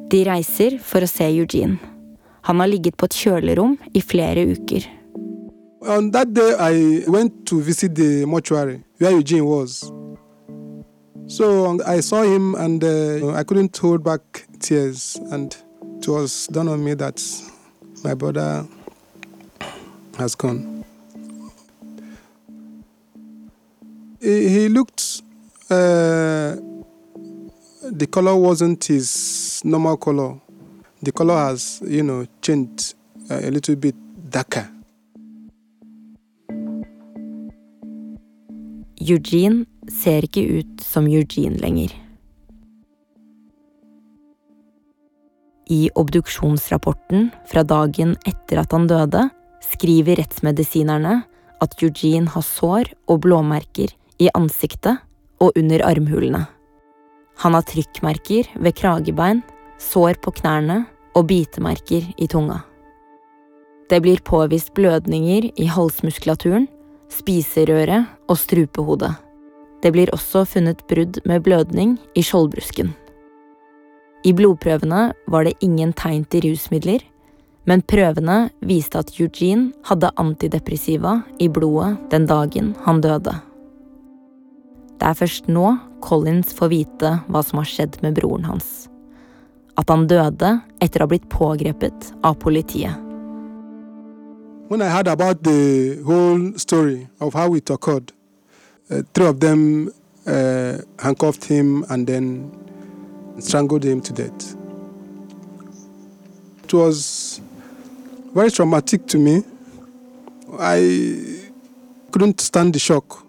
De 0.07 0.23
reiser 0.23 0.79
for 0.79 1.03
å 1.03 1.15
se 1.17 1.27
Eugene. 1.35 1.88
Han 2.49 2.59
har 2.59 2.67
ligget 2.67 2.95
på 2.97 3.05
et 3.05 3.13
kjølerom 3.13 3.75
i 3.93 4.01
flere 4.01 4.41
uker. 4.49 4.85
On 5.85 6.11
that 6.11 6.33
day, 6.33 6.55
I 6.57 7.05
went 7.07 7.45
to 7.45 7.59
visit 7.61 7.93
the 7.95 8.25
mortuary 8.25 8.79
where 8.99 9.11
Eugene 9.11 9.45
was. 9.45 9.91
So 11.27 11.77
I 11.85 12.01
saw 12.01 12.23
him, 12.23 12.55
and 12.55 12.83
uh, 12.83 13.39
I 13.39 13.43
couldn't 13.43 13.77
hold 13.77 14.03
back 14.03 14.47
tears, 14.59 15.19
and 15.31 15.55
it 15.99 16.07
was 16.07 16.47
done 16.47 16.67
on 16.67 16.83
me 16.83 16.95
that 16.95 17.21
my 18.03 18.15
brother 18.15 18.65
has 20.17 20.33
gone. 20.33 20.83
He, 24.19 24.49
he 24.49 24.69
looked. 24.69 25.21
Uh, 25.69 26.55
the 27.91 28.07
color 28.09 28.35
wasn't 28.35 28.83
his 28.85 29.61
normal 29.63 29.97
color. 29.97 30.41
The 31.01 31.11
color 31.11 31.37
has, 31.37 31.81
you 31.87 32.03
know, 32.03 32.25
changed 32.41 32.95
uh, 33.31 33.39
a 33.39 33.49
little 33.51 33.75
bit 33.75 33.95
darker. 34.29 34.67
Eugene 38.99 39.63
ser 39.87 40.27
ikke 40.27 40.43
ut 40.59 40.83
som 40.83 41.07
Eugene 41.07 41.55
lenger. 41.63 41.93
I 45.69 45.87
obduksjonsrapporten 45.95 47.29
fra 47.47 47.63
dagen 47.63 48.15
etter 48.27 48.59
at 48.59 48.73
han 48.75 48.89
døde, 48.89 49.29
skriver 49.63 50.19
rettsmedisinerne 50.19 51.21
at 51.63 51.75
Eugene 51.83 52.31
har 52.33 52.43
sår 52.43 52.91
og 53.07 53.21
blåmerker 53.23 53.93
i 54.19 54.31
ansiktet 54.35 54.99
og 55.39 55.55
under 55.55 55.85
armhulene. 55.87 56.43
Han 57.39 57.55
har 57.55 57.63
trykkmerker 57.69 58.49
ved 58.59 58.75
kragebein, 58.75 59.43
sår 59.79 60.19
på 60.23 60.33
knærne 60.41 60.83
og 61.17 61.29
bitemerker 61.31 62.05
i 62.17 62.27
tunga. 62.27 62.61
Det 63.89 64.01
blir 64.05 64.21
påvist 64.21 64.73
blødninger 64.77 65.49
i 65.57 65.65
halsmuskulaturen, 65.65 66.67
spiserøret 67.09 68.05
og 68.29 68.37
strupehodet. 68.37 69.15
Det 69.81 69.91
blir 69.95 70.11
også 70.13 70.43
funnet 70.45 70.83
brudd 70.91 71.21
med 71.25 71.41
blødning 71.43 71.95
i 72.13 72.21
skjoldbrusken. 72.21 72.91
I 74.27 74.33
blodprøvene 74.35 75.13
var 75.31 75.47
det 75.47 75.55
ingen 75.63 75.93
tegn 75.95 76.25
til 76.27 76.49
rusmidler, 76.49 77.01
men 77.65 77.81
prøvene 77.81 78.49
viste 78.65 78.99
at 78.99 79.13
Eugene 79.19 79.71
hadde 79.87 80.11
antidepressiva 80.19 81.21
i 81.39 81.47
blodet 81.47 81.95
den 82.11 82.27
dagen 82.27 82.73
han 82.85 83.01
døde. 83.01 83.37
Det 84.99 85.07
er 85.07 85.15
først 85.15 85.47
nå 85.47 85.77
Collins 86.03 86.51
får 86.55 86.73
vite 86.73 87.11
hva 87.31 87.43
som 87.45 87.61
har 87.61 87.69
skjedd 87.71 88.01
med 88.03 88.19
broren 88.19 88.47
hans. 88.49 88.89
At 89.79 89.89
han 89.89 90.07
døde 90.11 90.57
etter 90.83 90.99
å 90.99 91.05
ha 91.05 91.11
blitt 91.13 91.29
pågrepet 91.31 92.09
av 92.27 92.35
politiet. 92.41 92.97
When 94.69 94.81
I 94.81 94.89
heard 94.89 95.07
about 95.07 95.43
the 95.43 96.01
whole 96.05 96.59
story 96.59 97.07
of 97.19 97.33
how 97.33 97.55
it 97.55 97.69
occurred, 97.69 98.11
uh, 98.91 99.01
three 99.13 99.25
of 99.25 99.39
them 99.39 99.91
uh, 100.27 100.77
handcuffed 100.99 101.45
him 101.45 101.85
and 101.89 102.05
then 102.05 102.51
strangled 103.39 103.83
him 103.83 104.01
to 104.01 104.13
death. 104.13 104.55
It 106.65 106.73
was 106.73 107.41
very 108.35 108.51
traumatic 108.51 109.07
to 109.07 109.17
me. 109.17 109.43
I 110.59 111.49
couldn't 112.11 112.41
stand 112.41 112.73
the 112.73 112.79
shock. 112.79 113.25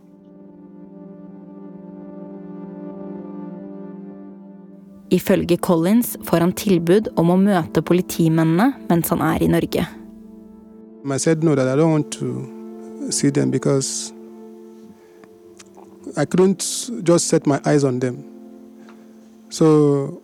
Ifølge 5.10 5.56
Collins 5.56 6.16
får 6.24 6.44
han 6.44 6.52
tilbud 6.52 7.08
om 7.18 7.32
å 7.34 7.36
møte 7.40 7.82
politimennene 7.82 8.72
mens 8.88 9.10
han 9.10 9.22
er 9.26 9.42
i 9.42 9.48
Norge. 9.50 9.86
I 11.04 11.18
said 11.18 11.42
no, 11.42 11.54
that 11.54 11.66
I 11.66 11.76
don't 11.76 11.90
want 11.90 12.12
to 12.12 13.10
see 13.10 13.30
them 13.30 13.50
because 13.50 14.12
I 16.16 16.24
couldn't 16.24 16.90
just 17.02 17.28
set 17.28 17.46
my 17.46 17.58
eyes 17.64 17.84
on 17.84 17.98
them. 18.00 18.24
So, 19.48 20.22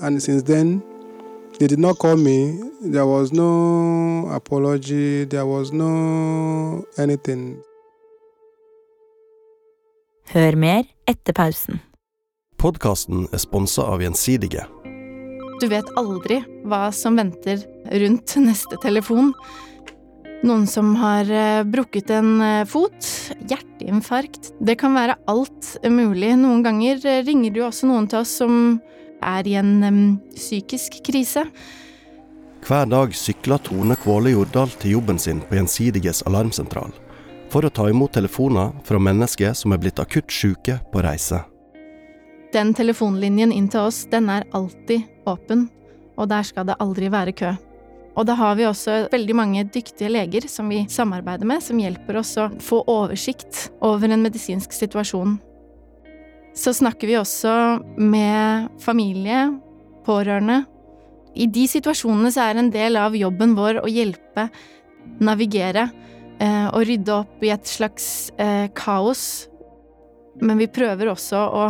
and 0.00 0.22
since 0.22 0.42
then, 0.42 0.82
they 1.58 1.66
did 1.66 1.78
not 1.78 1.98
call 1.98 2.16
me. 2.16 2.60
There 2.82 3.06
was 3.06 3.32
no 3.32 4.28
apology. 4.30 5.24
There 5.24 5.46
was 5.46 5.72
no 5.72 6.84
anything. 6.98 7.62
Hør 10.32 10.56
mer 10.56 10.84
etter 11.06 11.32
pausen. 11.32 11.80
Podkasten 12.62 13.24
er 13.34 13.40
sponsa 13.42 13.82
av 13.90 14.04
Gjensidige. 14.04 14.68
Du 15.58 15.64
vet 15.66 15.88
aldri 15.98 16.36
hva 16.62 16.92
som 16.94 17.16
venter 17.18 17.58
rundt 17.90 18.36
neste 18.38 18.78
telefon. 18.84 19.32
Noen 20.46 20.68
som 20.70 20.92
har 21.00 21.26
eh, 21.26 21.64
brukket 21.66 22.12
en 22.14 22.30
eh, 22.42 22.62
fot, 22.66 23.08
hjerteinfarkt 23.50 24.52
Det 24.62 24.76
kan 24.78 24.94
være 24.94 25.18
alt 25.30 25.72
mulig. 25.90 26.32
Noen 26.38 26.62
ganger 26.62 27.02
eh, 27.02 27.20
ringer 27.26 27.50
det 27.50 27.62
jo 27.64 27.66
også 27.66 27.90
noen 27.90 28.06
til 28.10 28.22
oss 28.22 28.38
som 28.44 28.56
er 29.22 29.50
i 29.50 29.58
en 29.58 29.76
um, 29.82 30.00
psykisk 30.34 31.02
krise. 31.06 31.48
Hver 32.62 32.86
dag 32.90 33.14
sykler 33.18 33.62
Tone 33.66 33.98
Kvåle 33.98 34.36
Jordal 34.36 34.70
til 34.78 35.00
jobben 35.00 35.18
sin 35.18 35.42
på 35.42 35.58
Gjensidiges 35.58 36.22
alarmsentral 36.30 36.94
for 37.50 37.66
å 37.66 37.74
ta 37.74 37.90
imot 37.90 38.14
telefoner 38.14 38.70
fra 38.86 39.02
mennesker 39.02 39.50
som 39.58 39.74
er 39.74 39.82
blitt 39.82 40.02
akutt 40.02 40.30
syke 40.30 40.78
på 40.94 41.02
reise. 41.02 41.42
Den 42.52 42.74
telefonlinjen 42.76 43.52
inn 43.54 43.68
til 43.72 43.86
oss, 43.88 44.02
den 44.12 44.28
er 44.28 44.44
alltid 44.52 45.06
åpen, 45.28 45.68
og 46.20 46.28
der 46.28 46.44
skal 46.44 46.66
det 46.68 46.76
aldri 46.84 47.08
være 47.12 47.32
kø. 47.36 47.52
Og 48.12 48.26
da 48.28 48.34
har 48.36 48.58
vi 48.58 48.66
også 48.68 49.06
veldig 49.12 49.36
mange 49.36 49.62
dyktige 49.72 50.10
leger 50.12 50.44
som 50.50 50.68
vi 50.68 50.82
samarbeider 50.92 51.48
med, 51.48 51.62
som 51.64 51.80
hjelper 51.80 52.18
oss 52.20 52.34
å 52.36 52.50
få 52.60 52.82
oversikt 52.92 53.70
over 53.80 54.12
en 54.12 54.24
medisinsk 54.24 54.74
situasjon. 54.76 55.38
Så 56.52 56.74
snakker 56.76 57.08
vi 57.08 57.16
også 57.16 57.54
med 57.96 58.68
familie, 58.84 59.46
pårørende. 60.04 60.66
I 61.32 61.46
de 61.48 61.64
situasjonene 61.70 62.32
så 62.34 62.50
er 62.50 62.60
en 62.60 62.68
del 62.74 62.98
av 63.00 63.16
jobben 63.16 63.56
vår 63.56 63.80
å 63.80 63.88
hjelpe, 63.88 64.50
navigere 65.24 65.86
eh, 66.36 66.68
og 66.68 66.84
rydde 66.84 67.16
opp 67.16 67.40
i 67.40 67.54
et 67.54 67.70
slags 67.70 68.06
eh, 68.36 68.68
kaos. 68.76 69.48
Men 70.44 70.60
vi 70.60 70.68
prøver 70.68 71.08
også 71.14 71.40
å, 71.40 71.64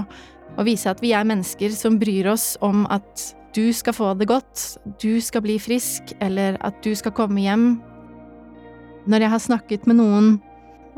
å 0.59 0.65
vise 0.67 0.91
at 0.91 1.01
vi 1.03 1.15
er 1.17 1.27
mennesker 1.29 1.73
som 1.77 1.99
bryr 2.01 2.29
oss 2.33 2.55
om 2.65 2.85
at 2.93 3.33
du 3.57 3.67
skal 3.77 3.97
få 3.97 4.13
det 4.17 4.29
godt, 4.31 4.63
du 5.03 5.21
skal 5.21 5.45
bli 5.45 5.59
frisk, 5.61 6.15
eller 6.25 6.57
at 6.65 6.79
du 6.85 6.95
skal 6.97 7.13
komme 7.17 7.43
hjem. 7.45 7.67
Når 9.09 9.25
jeg 9.25 9.33
har 9.35 9.45
snakket 9.45 9.87
med 9.91 9.99
noen 10.01 10.33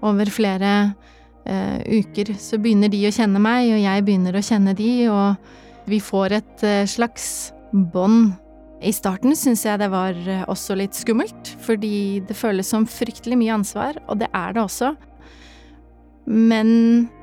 over 0.04 0.30
flere 0.30 0.70
uh, 0.92 1.80
uker, 1.82 2.34
så 2.38 2.60
begynner 2.62 2.92
de 2.92 3.02
å 3.08 3.14
kjenne 3.14 3.42
meg, 3.42 3.72
og 3.72 3.82
jeg 3.82 4.06
begynner 4.06 4.38
å 4.38 4.44
kjenne 4.44 4.76
de, 4.78 4.92
og 5.10 5.90
vi 5.90 6.00
får 6.02 6.38
et 6.38 6.66
uh, 6.66 6.84
slags 6.90 7.28
bånd. 7.72 8.36
I 8.84 8.92
starten 8.92 9.34
syns 9.38 9.64
jeg 9.64 9.80
det 9.80 9.86
var 9.88 10.12
eh, 10.28 10.42
også 10.50 10.74
litt 10.76 10.92
skummelt, 10.98 11.54
fordi 11.64 12.20
det 12.28 12.36
føles 12.36 12.68
som 12.68 12.84
fryktelig 12.84 13.38
mye 13.40 13.54
ansvar, 13.56 13.96
og 14.12 14.18
det 14.20 14.28
er 14.36 14.52
det 14.52 14.60
også. 14.60 14.90
Men 16.28 16.68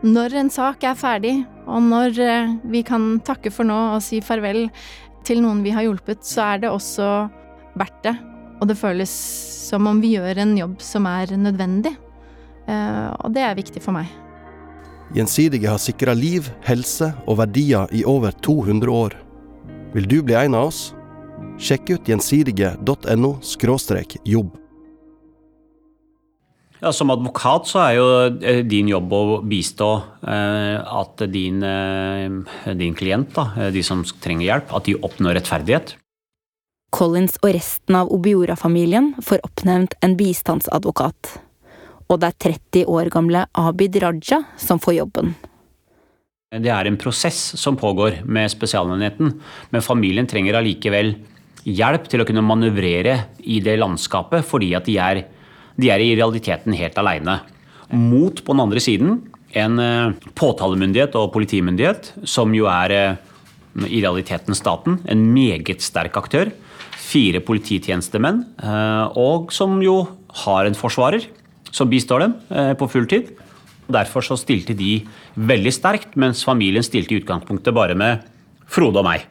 når 0.02 0.40
en 0.42 0.50
sak 0.54 0.84
er 0.86 0.98
ferdig, 0.98 1.36
og 1.72 1.88
når 1.88 2.20
eh, 2.22 2.54
vi 2.74 2.84
kan 2.88 3.16
takke 3.26 3.52
for 3.54 3.68
nå 3.68 3.78
og 3.96 4.04
si 4.04 4.22
farvel 4.24 4.68
til 5.28 5.42
noen 5.44 5.64
vi 5.66 5.74
har 5.76 5.86
hjulpet, 5.86 6.24
så 6.26 6.54
er 6.54 6.64
det 6.64 6.72
også 6.72 7.08
verdt 7.80 8.02
det. 8.06 8.16
Og 8.62 8.70
det 8.70 8.78
føles 8.78 9.12
som 9.72 9.88
om 9.90 10.02
vi 10.04 10.16
gjør 10.18 10.42
en 10.44 10.56
jobb 10.58 10.82
som 10.84 11.08
er 11.10 11.34
nødvendig. 11.38 11.94
Eh, 12.68 13.10
og 13.22 13.34
det 13.36 13.46
er 13.46 13.58
viktig 13.58 13.84
for 13.84 13.96
meg. 13.96 14.12
Gjensidige 15.16 15.68
har 15.68 15.82
sikra 15.82 16.16
liv, 16.16 16.48
helse 16.64 17.12
og 17.28 17.42
verdier 17.42 17.90
i 17.92 18.06
over 18.08 18.32
200 18.32 18.92
år. 18.96 19.18
Vil 19.96 20.08
du 20.08 20.22
bli 20.24 20.38
en 20.40 20.56
av 20.56 20.70
oss? 20.72 20.92
Sjekk 21.60 21.98
ut 21.98 22.08
gjensidige.no 22.08 23.36
jobb. 24.24 24.61
Ja, 26.82 26.90
Som 26.92 27.12
advokat 27.14 27.68
så 27.70 27.78
er 27.84 27.92
jo 28.00 28.06
eh, 28.42 28.64
din 28.66 28.88
jobb 28.90 29.12
å 29.14 29.24
bistå 29.46 29.90
eh, 30.26 30.80
at 30.82 31.22
din, 31.30 31.62
eh, 31.62 32.74
din 32.74 32.96
klient, 32.98 33.36
da, 33.36 33.70
de 33.70 33.84
som 33.86 34.02
trenger 34.02 34.48
hjelp, 34.48 34.74
at 34.74 34.88
de 34.90 34.96
oppnår 34.98 35.38
rettferdighet. 35.38 35.94
Collins 36.92 37.38
og 37.44 37.54
resten 37.54 37.96
av 37.96 38.10
Obiora-familien 38.12 39.14
får 39.22 39.46
oppnevnt 39.46 39.94
en 40.02 40.18
bistandsadvokat. 40.18 41.36
Og 42.10 42.20
det 42.20 42.32
er 42.32 42.40
30 42.50 42.90
år 42.90 43.12
gamle 43.14 43.46
Abid 43.56 43.96
Raja 44.02 44.42
som 44.60 44.82
får 44.82 44.98
jobben. 44.98 45.36
Det 46.52 46.68
er 46.68 46.90
en 46.90 46.98
prosess 47.00 47.38
som 47.62 47.78
pågår 47.80 48.26
med 48.28 48.52
Spesialenheten, 48.52 49.38
men 49.72 49.86
familien 49.86 50.28
trenger 50.28 50.58
allikevel 50.60 51.14
hjelp 51.64 52.10
til 52.12 52.24
å 52.24 52.26
kunne 52.28 52.44
manøvrere 52.44 53.16
i 53.48 53.62
det 53.64 53.78
landskapet, 53.80 54.44
fordi 54.44 54.74
at 54.76 54.90
de 54.90 54.98
er, 55.00 55.22
de 55.80 55.92
er 55.94 56.04
i 56.04 56.16
realiteten 56.18 56.76
helt 56.78 56.98
aleine. 57.00 57.40
Mot 57.92 58.40
på 58.44 58.56
den 58.56 58.64
andre 58.64 58.84
siden 58.84 59.20
en 59.58 59.80
eh, 59.84 60.32
påtalemyndighet 60.38 61.16
og 61.20 61.32
politimyndighet, 61.36 62.14
som 62.28 62.54
jo 62.56 62.68
er 62.72 62.96
eh, 62.96 63.20
i 63.88 64.02
realiteten 64.04 64.56
staten, 64.58 65.00
en 65.12 65.26
meget 65.34 65.84
sterk 65.84 66.18
aktør. 66.20 66.52
Fire 67.02 67.42
polititjenestemenn, 67.44 68.44
eh, 68.64 69.20
og 69.20 69.52
som 69.56 69.80
jo 69.84 70.06
har 70.46 70.68
en 70.68 70.78
forsvarer 70.78 71.28
som 71.72 71.90
bistår 71.92 72.26
dem 72.26 72.34
på 72.76 72.88
fulltid. 72.92 73.30
Derfor 73.92 74.24
så 74.26 74.36
stilte 74.40 74.76
de 74.76 75.06
veldig 75.40 75.72
sterkt, 75.72 76.18
mens 76.20 76.44
familien 76.44 76.84
stilte 76.84 77.16
i 77.16 77.22
utgangspunktet 77.22 77.76
bare 77.76 77.96
med 77.96 78.26
Frode 78.72 79.00
og 79.00 79.08
meg. 79.08 79.24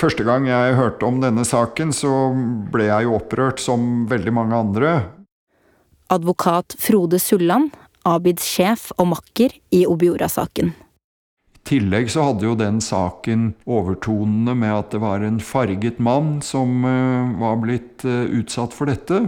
Første 0.00 0.24
gang 0.24 0.46
jeg 0.48 0.76
hørte 0.78 1.04
om 1.04 1.20
denne 1.20 1.44
saken, 1.44 1.92
så 1.92 2.32
ble 2.72 2.88
jeg 2.88 3.04
jo 3.04 3.16
opprørt 3.18 3.60
som 3.60 4.06
veldig 4.08 4.32
mange 4.32 4.56
andre. 4.56 4.92
Advokat 6.12 6.76
Frode 6.78 7.20
Sulland, 7.22 7.72
Abids 8.04 8.44
sjef 8.44 8.90
og 8.98 9.12
makker 9.14 9.54
i 9.72 9.84
Obiora-saken. 9.88 10.74
I 11.54 11.60
tillegg 11.64 12.10
så 12.12 12.26
hadde 12.26 12.44
jo 12.44 12.56
den 12.60 12.82
saken 12.84 13.54
overtonene 13.64 14.52
med 14.60 14.74
at 14.74 14.92
det 14.92 15.00
var 15.00 15.24
en 15.24 15.40
farget 15.40 16.02
mann 16.02 16.36
som 16.44 16.84
uh, 16.84 17.32
var 17.40 17.56
blitt 17.62 18.04
uh, 18.04 18.28
utsatt 18.36 18.76
for 18.76 18.92
dette. 18.92 19.22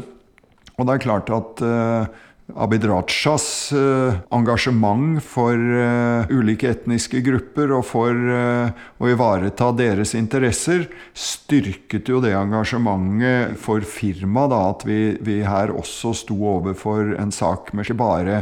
Og 0.77 0.85
det 0.85 0.99
er 0.99 1.05
klart 1.07 1.33
at 1.33 1.65
uh, 1.65 2.26
Abid 2.55 2.85
Rajas 2.87 3.73
eh, 3.73 4.15
engasjement 4.31 5.19
for 5.23 5.59
eh, 5.59 6.31
ulike 6.31 6.69
etniske 6.71 7.19
grupper 7.27 7.73
og 7.75 7.83
for 7.89 8.15
eh, 8.15 8.85
å 9.03 9.09
ivareta 9.11 9.73
deres 9.75 10.15
interesser, 10.15 10.87
styrket 11.11 12.07
jo 12.13 12.21
det 12.23 12.37
engasjementet 12.39 13.59
for 13.59 13.83
firmaet. 13.83 14.55
At 14.57 14.87
vi, 14.87 15.01
vi 15.27 15.41
her 15.43 15.75
også 15.75 16.15
sto 16.15 16.39
overfor 16.55 17.17
en 17.19 17.35
sak 17.35 17.73
med 17.75 17.89
ikke 17.89 17.99
bare 17.99 18.39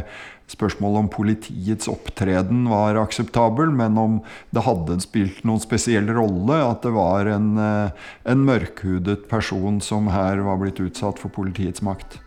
spørsmålet 0.53 1.01
om 1.01 1.09
politiets 1.09 1.89
opptreden 1.89 2.67
var 2.69 2.99
akseptabel, 3.01 3.73
men 3.73 3.97
om 3.97 4.19
det 4.53 4.67
hadde 4.67 4.99
spilt 5.01 5.41
noen 5.49 5.63
spesiell 5.63 6.11
rolle 6.13 6.59
at 6.61 6.85
det 6.85 6.93
var 6.93 7.25
en, 7.33 7.55
en 7.57 8.45
mørkhudet 8.45 9.25
person 9.31 9.81
som 9.81 10.13
her 10.13 10.45
var 10.45 10.61
blitt 10.61 10.83
utsatt 10.85 11.17
for 11.17 11.33
politiets 11.33 11.81
makt. 11.81 12.19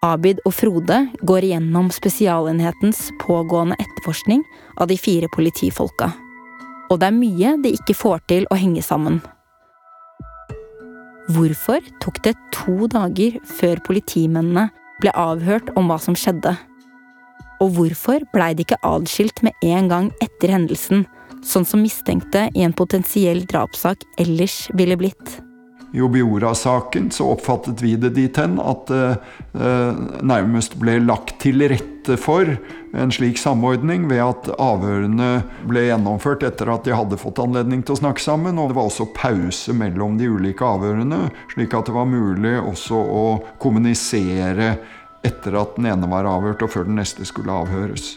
Abid 0.00 0.38
og 0.48 0.54
Frode 0.56 0.96
går 1.28 1.44
igjennom 1.44 1.90
Spesialenhetens 1.92 3.10
pågående 3.20 3.76
etterforskning 3.82 4.46
av 4.80 4.88
de 4.88 4.96
fire 4.96 5.28
politifolka. 5.34 6.08
Og 6.88 7.02
det 7.02 7.10
er 7.10 7.18
mye 7.18 7.50
de 7.60 7.74
ikke 7.76 7.96
får 7.98 8.22
til 8.32 8.46
å 8.48 8.56
henge 8.56 8.80
sammen. 8.80 9.18
Hvorfor 11.30 11.84
tok 12.00 12.22
det 12.24 12.32
to 12.56 12.88
dager 12.88 13.36
før 13.44 13.82
politimennene 13.84 14.70
ble 15.04 15.12
avhørt 15.12 15.68
om 15.76 15.92
hva 15.92 16.00
som 16.00 16.16
skjedde? 16.16 16.54
Og 17.60 17.76
hvorfor 17.76 18.24
blei 18.32 18.54
de 18.56 18.64
ikke 18.64 18.80
adskilt 18.88 19.44
med 19.44 19.68
en 19.68 19.92
gang 19.92 20.10
etter 20.24 20.56
hendelsen, 20.56 21.04
sånn 21.44 21.68
som 21.68 21.84
mistenkte 21.84 22.48
i 22.56 22.64
en 22.64 22.72
potensiell 22.72 23.44
drapssak 23.52 24.08
ellers 24.16 24.62
ville 24.72 24.96
blitt? 24.96 25.42
I 25.92 26.00
Obiora-saken 26.00 27.10
så 27.10 27.32
oppfattet 27.32 27.82
vi 27.82 27.96
det 27.98 28.12
dit 28.14 28.36
hen 28.38 28.58
at 28.62 28.86
det 28.90 29.06
eh, 29.58 30.02
nærmest 30.22 30.76
ble 30.78 31.00
lagt 31.02 31.40
til 31.42 31.64
rette 31.70 32.16
for 32.20 32.46
en 32.96 33.12
slik 33.14 33.38
samordning 33.38 34.06
ved 34.10 34.22
at 34.22 34.50
avhørene 34.54 35.42
ble 35.68 35.84
gjennomført 35.88 36.46
etter 36.46 36.70
at 36.72 36.86
de 36.86 36.94
hadde 36.94 37.18
fått 37.20 37.42
anledning 37.42 37.82
til 37.82 37.96
å 37.96 38.00
snakke 38.02 38.22
sammen. 38.22 38.58
Og 38.58 38.70
det 38.70 38.78
var 38.78 38.88
også 38.90 39.10
pause 39.16 39.74
mellom 39.76 40.16
de 40.18 40.30
ulike 40.30 40.66
avhørene, 40.66 41.28
slik 41.54 41.74
at 41.76 41.90
det 41.90 41.96
var 41.98 42.08
mulig 42.10 42.56
også 42.62 42.98
å 42.98 43.26
kommunisere 43.62 44.74
etter 45.26 45.58
at 45.60 45.76
den 45.76 45.90
ene 45.90 46.08
var 46.10 46.28
avhørt 46.28 46.62
og 46.64 46.72
før 46.72 46.88
den 46.88 46.98
neste 47.02 47.26
skulle 47.28 47.54
avhøres. 47.64 48.14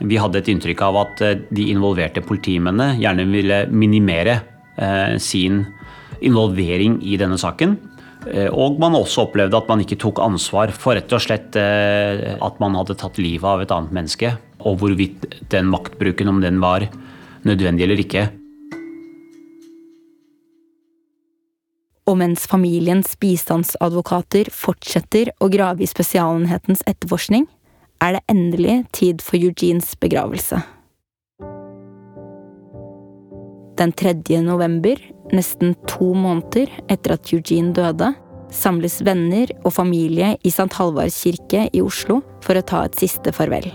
Vi 0.00 0.18
hadde 0.20 0.42
et 0.42 0.50
inntrykk 0.52 0.82
av 0.84 0.98
at 1.02 1.22
eh, 1.24 1.38
de 1.50 1.70
involverte 1.72 2.22
politimennene 2.24 2.98
gjerne 3.00 3.26
ville 3.30 3.62
minimere 3.72 4.40
eh, 4.76 5.16
sin 5.22 5.64
involvering 6.24 7.00
i 7.04 7.18
denne 7.20 7.38
saken. 7.40 7.76
Eh, 8.32 8.48
og 8.50 8.80
man 8.82 8.96
også 8.98 9.26
opplevde 9.26 9.58
at 9.58 9.68
man 9.70 9.82
ikke 9.84 9.98
tok 10.02 10.22
ansvar 10.24 10.72
for 10.74 10.98
rett 10.98 11.12
og 11.12 11.22
slett 11.22 11.58
eh, 11.60 12.34
at 12.42 12.62
man 12.62 12.78
hadde 12.78 12.96
tatt 12.98 13.20
livet 13.22 13.46
av 13.46 13.62
et 13.62 13.74
annet 13.74 13.94
menneske. 13.94 14.32
Og 14.66 14.80
hvorvidt 14.80 15.28
den 15.52 15.70
maktbruken, 15.70 16.32
om 16.32 16.42
den 16.42 16.58
var 16.62 16.88
nødvendig 17.46 17.86
eller 17.86 18.02
ikke. 18.02 18.26
Og 22.06 22.14
mens 22.20 22.46
familiens 22.46 23.16
bistandsadvokater 23.18 24.50
fortsetter 24.54 25.32
å 25.42 25.50
grave 25.50 25.82
i 25.82 25.90
Spesialenhetens 25.90 26.84
etterforskning, 26.86 27.48
er 28.02 28.16
det 28.16 28.22
endelig 28.30 28.76
tid 28.94 29.24
for 29.24 29.40
Eugenes 29.40 29.94
begravelse. 29.98 30.60
Den 33.76 33.92
3. 33.92 34.14
november, 34.44 35.00
nesten 35.34 35.74
to 35.90 36.12
måneder 36.14 36.70
etter 36.92 37.16
at 37.16 37.32
Eugene 37.32 37.74
døde, 37.74 38.12
samles 38.52 39.00
venner 39.06 39.50
og 39.64 39.74
familie 39.74 40.34
i 40.42 40.52
St. 40.52 40.70
Halvards 40.78 41.18
kirke 41.24 41.66
i 41.72 41.82
Oslo 41.82 42.20
for 42.44 42.58
å 42.58 42.64
ta 42.66 42.84
et 42.86 42.98
siste 42.98 43.32
farvel. 43.34 43.68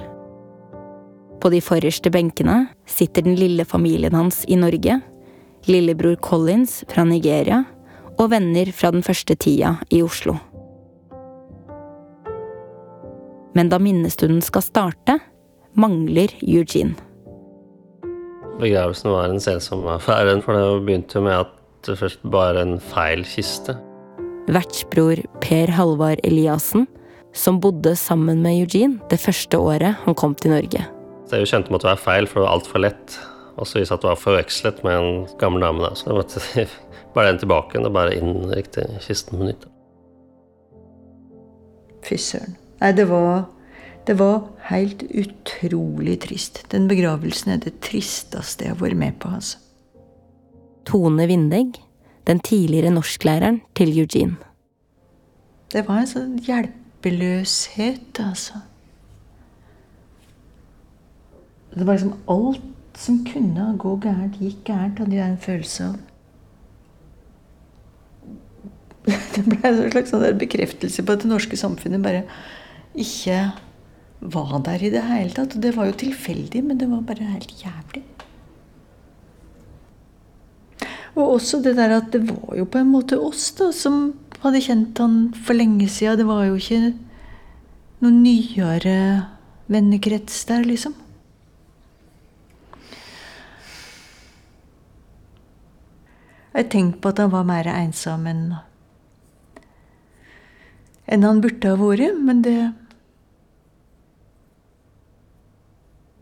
På 1.42 1.50
de 1.50 1.60
forreste 1.64 2.12
benkene 2.14 2.68
sitter 2.90 3.26
den 3.26 3.36
lille 3.40 3.66
familien 3.66 4.16
hans 4.16 4.44
i 4.48 4.58
Norge, 4.60 5.00
lillebror 5.68 6.16
Collins 6.22 6.82
fra 6.90 7.06
Nigeria 7.06 7.64
og 8.18 8.32
venner 8.34 8.70
fra 8.76 8.92
den 8.94 9.04
første 9.06 9.36
tida 9.36 9.76
i 9.90 10.02
Oslo. 10.06 10.38
Men 13.58 13.72
da 13.72 13.82
minnestunden 13.82 14.44
skal 14.46 14.64
starte, 14.64 15.18
mangler 15.76 16.32
Eugene. 16.40 16.96
Begravelsen 18.60 19.12
var 19.12 19.32
en 19.32 19.42
selsom 19.42 19.86
affære, 19.90 20.36
for 20.44 20.58
det 20.58 20.86
begynte 20.86 21.18
jo 21.18 21.26
med 21.26 21.38
at 21.46 21.54
det 21.88 21.98
først 21.98 22.20
var 22.34 22.60
en 22.60 22.78
feil 22.92 23.24
kiste. 23.26 23.78
Vertsbror 24.52 25.22
Per 25.42 25.72
Halvard 25.72 26.20
Eliassen, 26.28 26.88
som 27.34 27.62
bodde 27.64 27.96
sammen 27.96 28.42
med 28.44 28.60
Eugene 28.66 29.00
det 29.10 29.22
første 29.22 29.58
året 29.58 30.02
han 30.04 30.18
kom 30.18 30.36
til 30.36 30.52
Norge. 30.52 30.84
Det 31.32 31.40
jeg 31.40 31.54
kjente 31.54 31.72
at 31.72 31.86
det 31.86 31.94
var 31.94 32.02
feil, 32.02 32.28
for 32.28 32.42
det 32.42 32.48
var 32.48 32.58
altfor 32.58 32.84
lett. 32.84 33.20
Og 33.56 33.68
så 33.68 33.80
viste 33.80 33.94
det 33.94 34.00
at 34.00 34.04
det 34.04 34.10
var 34.10 34.20
forvekslet 34.20 34.82
med 34.84 34.98
en 34.98 35.28
gammel 35.40 35.64
dame. 35.64 35.84
Da. 35.84 35.94
Så 35.96 36.10
jeg 36.10 36.18
måtte 36.18 36.66
bare 37.16 37.32
den 37.32 37.40
tilbake 37.44 37.80
og 37.80 37.94
bare 37.96 38.18
inn 38.18 38.52
riktig 38.52 38.88
kisten 39.06 39.40
på 39.40 39.48
nytt. 39.48 39.68
Fy 42.08 42.18
søren. 42.20 42.58
Nei, 42.82 42.92
det 42.98 43.06
var 43.08 43.46
det 44.12 44.18
var 44.20 44.42
helt 44.68 45.04
utrolig 45.08 46.18
trist. 46.26 46.66
Den 46.72 46.90
begravelsen 46.92 47.54
er 47.54 47.62
det 47.64 47.78
tristeste 47.80 48.66
jeg 48.66 48.74
har 48.74 48.82
vært 48.82 48.98
med 49.00 49.16
på. 49.24 49.30
altså. 49.32 49.62
Tone 50.84 51.28
Vindegg, 51.30 51.80
den 52.28 52.42
tidligere 52.44 52.92
norsklæreren 52.92 53.62
til 53.76 53.94
Eugene. 54.02 54.36
Det 55.72 55.86
var 55.88 56.02
en 56.02 56.12
sånn 56.12 56.36
hjelpeløshet, 56.44 58.20
altså. 58.20 58.60
Det 61.72 61.88
var 61.88 61.96
liksom 61.96 62.20
alt 62.36 63.00
som 63.00 63.24
kunne 63.32 63.72
gå 63.80 63.96
gærent, 64.04 64.44
gikk 64.44 64.68
gærent, 64.74 65.00
hadde 65.00 65.20
jeg 65.22 65.38
en 65.38 65.44
følelse 65.48 65.88
av. 65.88 66.00
Det 69.40 69.48
ble 69.48 69.64
en 69.72 69.84
slags 69.88 70.12
sånn 70.12 70.30
bekreftelse 70.36 71.00
på 71.00 71.16
at 71.16 71.24
det 71.24 71.32
norske 71.32 71.56
samfunnet 71.56 72.04
bare 72.04 72.26
ikke 72.92 73.46
var 74.22 74.60
der 74.66 74.84
i 74.84 74.94
det 74.94 75.04
hele 75.08 75.34
tatt. 75.36 75.56
Og 75.58 75.64
det 75.64 75.76
var 75.76 75.90
jo 75.90 76.00
tilfeldig, 76.06 76.64
men 76.64 76.78
det 76.78 76.90
var 76.90 77.06
bare 77.06 77.34
helt 77.34 77.54
jævlig. 77.64 78.04
Og 81.16 81.36
også 81.36 81.60
det 81.64 81.76
der 81.76 81.98
at 81.98 82.12
det 82.14 82.24
var 82.30 82.56
jo 82.56 82.66
på 82.66 82.80
en 82.80 82.92
måte 82.94 83.20
oss 83.20 83.50
da, 83.58 83.72
som 83.76 84.14
hadde 84.42 84.64
kjent 84.64 84.98
han 85.02 85.18
for 85.36 85.58
lenge 85.58 85.90
sida. 85.92 86.16
Det 86.16 86.28
var 86.30 86.46
jo 86.48 86.56
ikke 86.56 86.94
noen 88.02 88.22
nyere 88.24 88.98
vennekrets 89.72 90.46
der, 90.50 90.64
liksom. 90.68 90.96
Jeg 96.52 96.68
tenkte 96.72 97.00
på 97.00 97.12
at 97.14 97.20
han 97.24 97.32
var 97.32 97.48
mer 97.48 97.68
ensom 97.72 98.28
enn 98.28 98.44
enn 101.12 101.26
han 101.28 101.40
burde 101.44 101.68
ha 101.68 101.76
vært, 101.80 102.20
men 102.24 102.42
det 102.46 102.56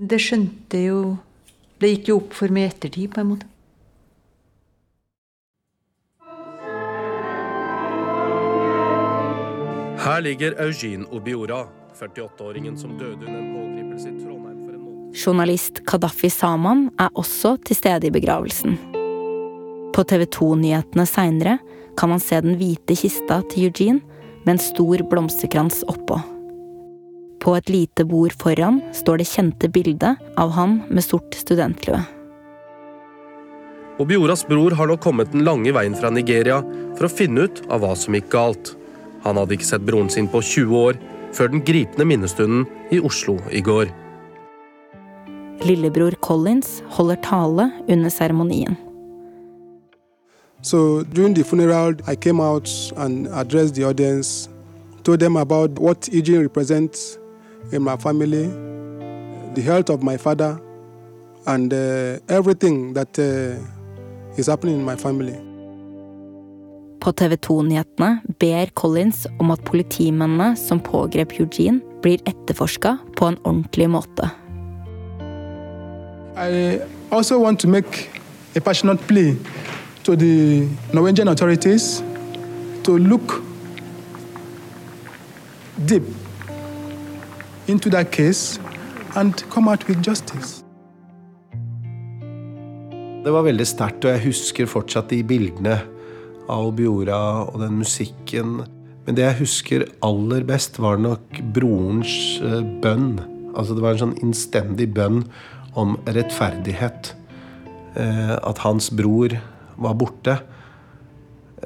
Det 0.10 0.18
skjønte 0.18 0.80
jo 0.82 1.00
Det 1.80 1.94
gikk 1.94 2.10
jo 2.10 2.18
opp 2.20 2.34
for 2.36 2.52
meg 2.52 2.66
i 2.66 2.70
ettertid, 2.74 3.12
på 3.14 3.22
en 3.22 3.28
måte. 3.30 3.46
Her 10.00 10.24
ligger 10.26 10.58
Eugene 10.60 11.08
Obiora, 11.16 11.62
48-åringen 11.96 12.76
som 12.80 12.98
døde 13.00 13.24
under 13.28 13.38
en 13.38 13.54
pågripelse 13.54 14.12
i 14.12 14.18
Trondheim 14.18 14.58
for 14.66 14.74
en 14.74 14.82
måned. 14.82 15.14
Journalist 15.16 15.80
Kadafi 15.88 16.32
Saman 16.34 16.90
er 17.00 17.16
også 17.16 17.54
til 17.70 17.80
stede 17.80 18.10
i 18.10 18.14
begravelsen. 18.18 18.76
På 19.96 20.04
TV 20.04 20.26
2-nyhetene 20.36 21.08
seinere 21.08 21.56
kan 22.00 22.12
man 22.12 22.20
se 22.24 22.42
den 22.44 22.60
hvite 22.60 23.00
kista 23.00 23.40
til 23.54 23.70
Eugene 23.70 24.04
med 24.44 24.58
en 24.58 24.62
stor 24.68 25.06
blomsterkrans 25.08 25.86
oppå. 25.88 26.20
På 27.40 27.56
et 27.56 27.70
lite 27.70 28.04
bord 28.06 28.34
foran 28.36 28.82
står 28.94 29.22
det 29.22 29.28
kjente 29.30 29.70
bildet 29.72 30.20
av 30.38 30.52
han 30.58 30.82
med 30.90 31.04
sort 31.06 31.36
studentlue. 31.36 32.02
Obioras 34.00 34.46
bror 34.48 34.72
har 34.80 34.88
nå 34.88 34.96
kommet 35.04 35.32
den 35.32 35.44
lange 35.48 35.72
veien 35.76 35.96
fra 35.96 36.12
Nigeria 36.12 36.62
for 36.96 37.08
å 37.08 37.12
finne 37.12 37.48
ut 37.48 37.62
av 37.68 37.84
hva 37.84 37.94
som 38.00 38.16
gikk 38.16 38.30
galt. 38.32 38.74
Han 39.26 39.40
hadde 39.40 39.58
ikke 39.58 39.68
sett 39.68 39.84
broren 39.88 40.12
sin 40.12 40.28
på 40.32 40.40
20 40.40 40.76
år, 40.80 41.00
før 41.36 41.52
den 41.52 41.64
gripende 41.64 42.08
minnestunden 42.08 42.64
i 42.96 43.02
Oslo 43.04 43.36
i 43.52 43.60
går. 43.64 43.92
Lillebror 45.68 46.16
Collins 46.24 46.80
holder 46.96 47.20
tale 47.24 47.68
under 47.88 48.10
seremonien. 48.10 48.80
So 50.62 51.04
during 51.04 51.34
the 51.36 51.44
funeral, 51.44 51.96
I 52.08 52.16
came 52.16 52.40
out 52.40 52.70
and 52.98 53.28
addressed 53.32 53.76
the 53.76 53.84
audience, 53.84 54.50
told 55.04 55.20
them 55.20 55.36
about 55.36 55.80
what 55.80 56.10
Eugene 56.12 56.42
represents 56.42 57.19
in 57.72 57.84
my 57.84 57.98
family, 57.98 58.48
the 59.56 59.62
health 59.62 59.90
of 59.90 60.04
my 60.04 60.18
father, 60.18 60.60
and 61.48 61.74
uh, 61.74 62.20
everything 62.28 62.94
that 62.94 63.18
uh, 63.20 64.38
is 64.38 64.48
happening 64.48 64.76
in 64.76 64.86
my 64.86 64.96
family. 64.96 65.50
på 67.00 67.12
TV 67.12 67.36
2-nyhetene 67.36 68.20
ber 68.40 68.70
Collins 68.76 69.28
om 69.40 69.52
at 69.52 69.64
politimennene 69.66 70.56
som 70.60 70.82
pågrep 70.84 71.32
Eugene, 71.40 71.80
blir 72.04 72.20
etterforska 72.28 72.98
på 73.18 73.26
en 73.26 73.38
ordentlig 73.44 73.90
måte. 73.90 74.30
I 76.38 76.80
also 77.12 77.40
want 77.40 77.60
to 77.60 77.68
make 77.68 78.10
a 78.56 78.60
passionate 78.60 79.04
plea 79.08 79.36
to 80.04 80.16
the 80.16 80.68
Norwegian 80.94 81.28
authorities 81.28 82.04
to 82.84 82.98
look 82.98 83.44
deep 85.88 86.04
into 87.70 87.90
that 87.90 88.12
case 88.12 88.60
and 89.16 89.44
come 89.50 89.70
out 89.70 89.88
with 89.88 90.02
justice. 90.02 90.64
Det 93.24 93.32
var 93.36 93.44
veldig 93.46 93.68
sterkt, 93.68 94.06
og 94.08 94.16
jeg 94.16 94.26
husker 94.30 94.70
fortsatt 94.70 95.12
de 95.12 95.20
bildene 95.28 95.76
av 96.50 96.72
Biora 96.78 97.20
og 97.50 97.60
den 97.62 97.78
musikken. 97.82 98.62
Men 99.06 99.18
det 99.18 99.26
jeg 99.26 99.40
husker 99.42 99.86
aller 100.06 100.46
best, 100.48 100.80
var 100.82 100.98
nok 101.02 101.42
brorens 101.54 102.40
eh, 102.42 102.64
bønn. 102.82 103.20
Altså 103.54 103.76
Det 103.76 103.86
var 103.86 103.96
en 103.96 104.04
sånn 104.06 104.20
innstendig 104.24 104.90
bønn 104.96 105.26
om 105.78 105.98
rettferdighet. 106.08 107.14
Eh, 108.00 108.36
at 108.40 108.64
hans 108.66 108.90
bror 108.96 109.36
var 109.78 110.00
borte. 110.00 110.40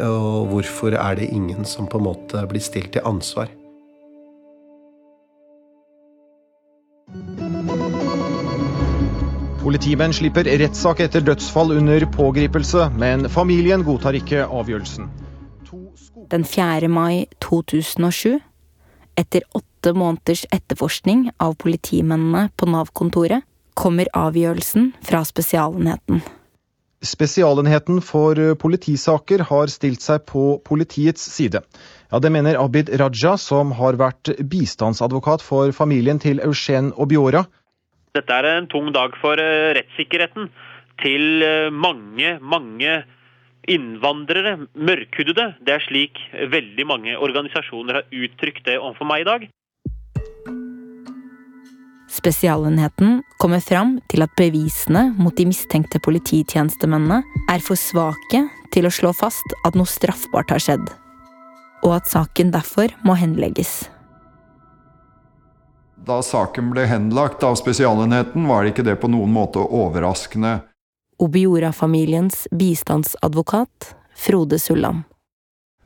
Og 0.03 0.49
hvorfor 0.49 0.97
er 0.97 1.19
det 1.19 1.29
ingen 1.29 1.67
som 1.69 1.85
på 1.85 2.01
en 2.01 2.09
måte 2.09 2.47
blir 2.49 2.63
stilt 2.63 2.95
til 2.95 3.05
ansvar? 3.05 3.51
Politimenn 9.63 10.11
slipper 10.11 10.43
rettssak 10.59 10.99
etter 11.05 11.23
dødsfall 11.23 11.69
under 11.77 12.03
pågripelse, 12.11 12.89
men 12.99 13.29
familien 13.31 13.85
godtar 13.87 14.17
ikke 14.19 14.41
avgjørelsen. 14.43 15.07
Den 16.33 16.43
4. 16.43 16.89
mai 16.91 17.29
2007, 17.39 18.41
etter 19.15 19.45
åtte 19.55 19.93
måneders 19.95 20.43
etterforskning 20.51 21.29
av 21.39 21.55
politimennene 21.63 22.49
på 22.59 22.67
Nav-kontoret, 22.73 23.47
kommer 23.73 24.11
avgjørelsen 24.11 24.91
fra 24.99 25.23
Spesialenheten. 25.23 26.19
Spesialenheten 27.03 28.03
for 28.03 28.35
politisaker 28.59 29.47
har 29.47 29.71
stilt 29.71 30.03
seg 30.03 30.27
på 30.27 30.59
politiets 30.67 31.23
side. 31.37 31.63
Ja, 32.11 32.19
Det 32.19 32.35
mener 32.35 32.59
Abid 32.59 32.91
Raja, 32.99 33.37
som 33.37 33.71
har 33.79 33.95
vært 33.95 34.35
bistandsadvokat 34.43 35.41
for 35.41 35.71
familien 35.71 36.19
til 36.19 36.43
Eugen 36.43 36.91
Obiora. 36.99 37.47
Dette 38.13 38.35
er 38.37 38.45
en 38.45 38.67
tung 38.69 38.91
dag 38.93 39.15
for 39.17 39.41
eh, 39.41 39.71
rettssikkerheten 39.73 40.51
til 41.01 41.41
eh, 41.41 41.73
mange, 41.73 42.35
mange 42.45 42.99
innvandrere, 43.65 44.67
mørkhudede. 44.77 45.47
Det 45.65 45.73
er 45.73 45.85
slik 45.87 46.19
veldig 46.51 46.85
mange 46.85 47.15
organisasjoner 47.17 47.97
har 47.97 48.13
uttrykt 48.13 48.67
det 48.67 48.77
overfor 48.77 49.09
meg 49.09 49.23
i 49.23 49.29
dag. 49.31 49.47
Spesialenheten 52.13 53.23
kommer 53.41 53.63
fram 53.65 53.95
til 54.13 54.21
at 54.21 54.35
bevisene 54.37 55.07
mot 55.17 55.33
de 55.33 55.47
mistenkte 55.49 55.97
polititjenestemennene 56.05 57.23
er 57.49 57.65
for 57.65 57.79
svake 57.79 58.43
til 58.75 58.85
å 58.85 58.93
slå 58.93 59.15
fast 59.17 59.57
at 59.65 59.73
noe 59.73 59.89
straffbart 59.89 60.53
har 60.53 60.61
skjedd, 60.61 60.85
og 61.81 61.97
at 61.97 62.13
saken 62.13 62.53
derfor 62.53 62.93
må 63.01 63.17
henlegges. 63.17 63.87
Da 66.03 66.19
saken 66.19 66.73
ble 66.73 66.83
henlagt 66.89 67.43
av 67.47 67.55
Spesialenheten, 67.55 68.43
var 68.49 68.63
det 68.63 68.73
ikke 68.73 68.83
det 68.83 68.97
på 68.99 69.07
noen 69.07 69.31
måte 69.31 69.61
overraskende. 69.63 70.57
Obiora-familiens 71.23 72.47
bistandsadvokat 72.51 73.93
Frode 74.19 74.59
Sulland. 74.59 75.05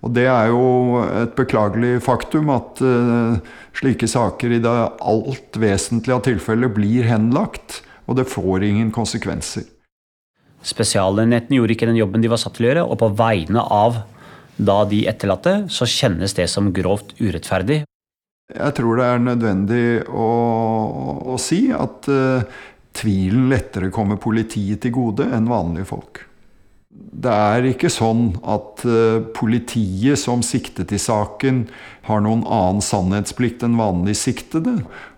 Og 0.01 0.13
Det 0.13 0.25
er 0.29 0.49
jo 0.49 1.01
et 1.05 1.33
beklagelig 1.37 1.99
faktum 2.05 2.49
at 2.53 2.81
uh, 2.81 3.37
slike 3.77 4.09
saker 4.09 4.55
i 4.57 4.61
det 4.63 4.75
alt 4.97 5.57
vesentlige 5.57 6.17
av 6.17 6.23
tilfellet 6.25 6.73
blir 6.73 7.05
henlagt, 7.09 7.81
og 8.09 8.17
det 8.17 8.29
får 8.29 8.65
ingen 8.65 8.89
konsekvenser. 8.95 9.67
Spesialenheten 10.65 11.57
gjorde 11.57 11.75
ikke 11.75 11.89
den 11.89 11.99
jobben 11.99 12.23
de 12.23 12.31
var 12.31 12.41
satt 12.41 12.57
til 12.57 12.65
å 12.65 12.71
gjøre, 12.71 12.87
og 12.89 13.01
på 13.03 13.11
vegne 13.19 13.61
av 13.61 14.01
da 14.57 14.79
de 14.89 15.03
etterlatte, 15.09 15.67
så 15.69 15.85
kjennes 15.85 16.33
det 16.33 16.47
som 16.49 16.71
grovt 16.73 17.13
urettferdig. 17.21 17.83
Jeg 18.47 18.77
tror 18.77 18.95
det 18.95 19.05
er 19.05 19.19
nødvendig 19.19 19.85
å, 20.07 20.27
å 21.33 21.35
si 21.41 21.65
at 21.75 22.07
uh, 22.07 22.45
tvilen 22.95 23.49
lettere 23.51 23.91
kommer 23.91 24.19
politiet 24.23 24.79
til 24.85 24.93
gode 24.95 25.27
enn 25.35 25.49
vanlige 25.51 25.89
folk. 25.89 26.21
Det 26.87 27.33
er 27.33 27.67
ikke 27.67 27.91
sånn 27.91 28.37
at 28.47 28.85
uh, 28.87 29.19
politiet 29.35 30.21
som 30.21 30.45
siktet 30.45 30.95
i 30.95 31.01
saken, 31.01 31.65
har 32.07 32.23
noen 32.23 32.45
annen 32.47 32.79
sannhetsplikt 32.79 33.67
enn 33.67 33.75
vanlig 33.79 34.15
siktede. 34.21 34.77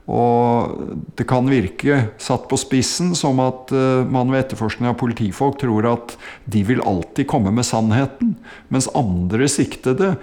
Og 0.10 0.96
det 1.20 1.28
kan 1.30 1.46
virke, 1.52 2.00
satt 2.18 2.48
på 2.50 2.58
spissen, 2.58 3.12
som 3.18 3.38
at 3.44 3.70
uh, 3.76 4.02
man 4.10 4.32
ved 4.34 4.48
etterforskning 4.48 4.90
av 4.90 4.98
politifolk 4.98 5.60
tror 5.62 5.86
at 5.92 6.16
de 6.50 6.64
vil 6.66 6.82
alltid 6.82 7.28
komme 7.30 7.54
med 7.54 7.68
sannheten, 7.68 8.34
mens 8.74 8.90
andre 8.98 9.46
siktede 9.52 10.16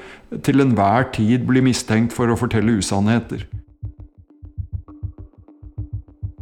til 0.42 0.64
enhver 0.64 1.07
tid 1.14 1.46
blir 1.46 1.62
mistenkt 1.62 2.16
for 2.16 2.33
å 2.33 2.38
fortelle 2.40 2.81
usannheter. 2.81 3.46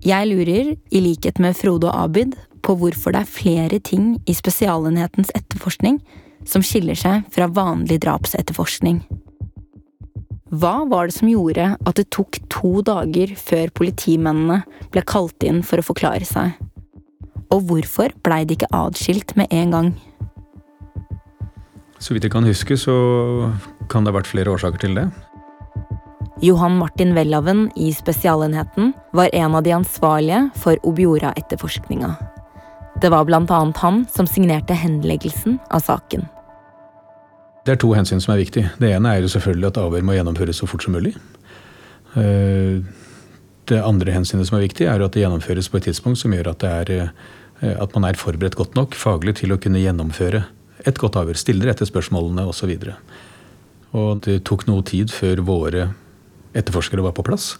Jeg 0.05 0.29
lurer, 0.29 0.75
i 0.93 1.01
likhet 1.01 1.39
med 1.41 1.57
Frode 1.57 1.89
og 1.89 2.09
Abid, 2.09 2.35
på 2.65 2.77
hvorfor 2.81 3.13
det 3.13 3.23
er 3.25 3.29
flere 3.29 3.79
ting 3.81 4.15
i 4.29 4.37
Spesialenhetens 4.37 5.33
etterforskning 5.37 6.01
som 6.49 6.65
skiller 6.65 6.97
seg 6.97 7.29
fra 7.33 7.49
vanlig 7.53 8.01
drapsetterforskning. 8.05 9.03
Hva 10.55 10.85
var 10.87 11.09
det 11.09 11.17
som 11.17 11.31
gjorde 11.31 11.73
at 11.75 11.97
det 11.99 12.11
tok 12.15 12.37
to 12.53 12.79
dager 12.87 13.33
før 13.39 13.73
politimennene 13.75 14.61
ble 14.95 15.03
kalt 15.09 15.43
inn 15.43 15.63
for 15.67 15.81
å 15.81 15.87
forklare 15.87 16.27
seg? 16.29 16.53
Og 17.51 17.65
hvorfor 17.71 18.13
blei 18.23 18.45
de 18.47 18.55
ikke 18.55 18.71
adskilt 18.77 19.35
med 19.41 19.51
en 19.55 19.75
gang? 19.75 19.89
Så 21.99 22.15
vidt 22.15 22.27
jeg 22.29 22.35
kan 22.35 22.47
huske, 22.47 22.77
så 22.79 22.95
kan 23.91 24.05
det 24.05 24.13
ha 24.13 24.19
vært 24.19 24.31
flere 24.31 24.53
årsaker 24.53 24.83
til 24.85 24.95
det. 24.99 25.09
Johan 26.45 26.77
Martin 26.79 27.15
Welhaven 27.17 27.67
i 27.81 27.89
Spesialenheten 27.97 28.93
var 29.17 29.33
en 29.33 29.57
av 29.57 29.65
de 29.65 29.75
ansvarlige 29.75 30.45
for 30.61 30.79
Obiora-etterforskninga. 30.87 32.13
Det 33.03 33.11
var 33.11 33.27
annet 33.27 33.83
han 33.83 34.05
som 34.13 34.29
signerte 34.29 34.77
henleggelsen 34.77 35.59
av 35.71 35.83
saken. 35.83 36.29
Det 37.65 37.73
er 37.73 37.81
to 37.81 37.95
hensyn 37.97 38.21
som 38.21 38.35
er 38.35 38.43
viktig. 38.43 38.67
Det 38.77 38.91
ene 38.93 39.15
er 39.15 39.23
jo 39.25 39.31
selvfølgelig 39.33 39.71
at 39.71 39.79
avhør 39.81 40.05
må 40.05 40.17
gjennomføres 40.19 40.59
så 40.61 40.69
fort 40.69 40.85
som 40.85 40.93
mulig. 40.93 41.15
Eh, 42.21 42.83
det 43.71 43.79
andre 43.81 44.13
hensynet 44.13 44.51
som 44.51 44.59
er 44.59 44.67
viktig, 44.67 44.85
er 44.85 45.01
at 45.01 45.15
det 45.15 45.23
gjennomføres 45.23 45.71
på 45.73 45.81
et 45.81 45.87
tidspunkt 45.89 46.21
som 46.21 46.35
gjør 46.37 46.53
at, 46.53 46.67
er, 46.69 46.93
eh, 47.63 47.77
at 47.81 47.95
man 47.97 48.05
er 48.05 48.21
forberedt 48.21 48.59
godt 48.61 48.77
nok 48.77 48.93
faglig 48.99 49.39
til 49.41 49.55
å 49.55 49.59
kunne 49.61 49.81
gjennomføre 49.81 50.45
et 50.85 51.01
godt 51.01 51.17
avhør. 51.17 51.41
Stille 51.41 51.65
rette 51.65 51.89
spørsmålene 51.89 52.45
osv. 52.51 52.75
Det 54.27 54.37
tok 54.45 54.67
noe 54.69 54.85
tid 54.85 55.13
før 55.15 55.41
våre 55.47 55.89
etterforskere 56.53 57.07
var 57.07 57.17
på 57.17 57.25
plass. 57.25 57.55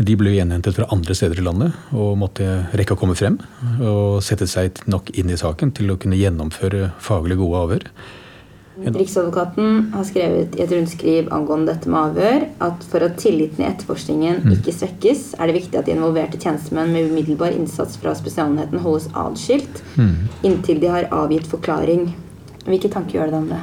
De 0.00 0.14
ble 0.16 0.32
gjenhentet 0.32 0.78
fra 0.78 0.88
andre 0.94 1.12
steder 1.18 1.42
i 1.42 1.44
landet 1.44 1.76
og 1.92 2.16
måtte 2.22 2.46
rekke 2.78 2.96
å 2.96 3.00
komme 3.00 3.18
frem. 3.18 3.36
Og 3.84 4.22
sette 4.24 4.48
seg 4.48 4.80
nok 4.88 5.12
inn 5.18 5.28
i 5.28 5.36
saken 5.36 5.74
til 5.76 5.92
å 5.92 5.98
kunne 6.00 6.16
gjennomføre 6.16 6.94
faglig 7.02 7.36
gode 7.42 7.64
avhør. 7.66 7.88
Riksadvokaten 8.80 9.90
har 9.92 10.06
skrevet 10.08 10.56
i 10.56 10.62
et 10.64 10.72
rundskriv 10.72 11.28
angående 11.34 11.74
dette 11.74 11.90
med 11.90 12.00
avhør 12.00 12.46
at 12.64 12.86
for 12.88 13.04
at 13.04 13.18
tilliten 13.20 13.64
i 13.64 13.68
etterforskningen 13.68 14.40
mm. 14.44 14.54
ikke 14.56 14.74
svekkes, 14.76 15.24
er 15.36 15.50
det 15.50 15.58
viktig 15.58 15.80
at 15.80 15.88
de 15.88 15.94
involverte 15.96 16.40
tjenestemenn 16.40 16.94
med 16.94 17.10
umiddelbar 17.10 17.52
innsats 17.56 18.00
fra 18.00 18.14
Spesialenheten 18.16 18.80
holdes 18.80 19.10
adskilt 19.18 19.82
mm. 20.00 20.16
inntil 20.48 20.80
de 20.80 20.92
har 20.92 21.10
avgitt 21.12 21.48
forklaring. 21.50 22.10
Hvilke 22.66 22.90
tanker 22.92 23.20
gjør 23.20 23.32
det 23.32 23.40
om 23.40 23.48
det? 23.52 23.62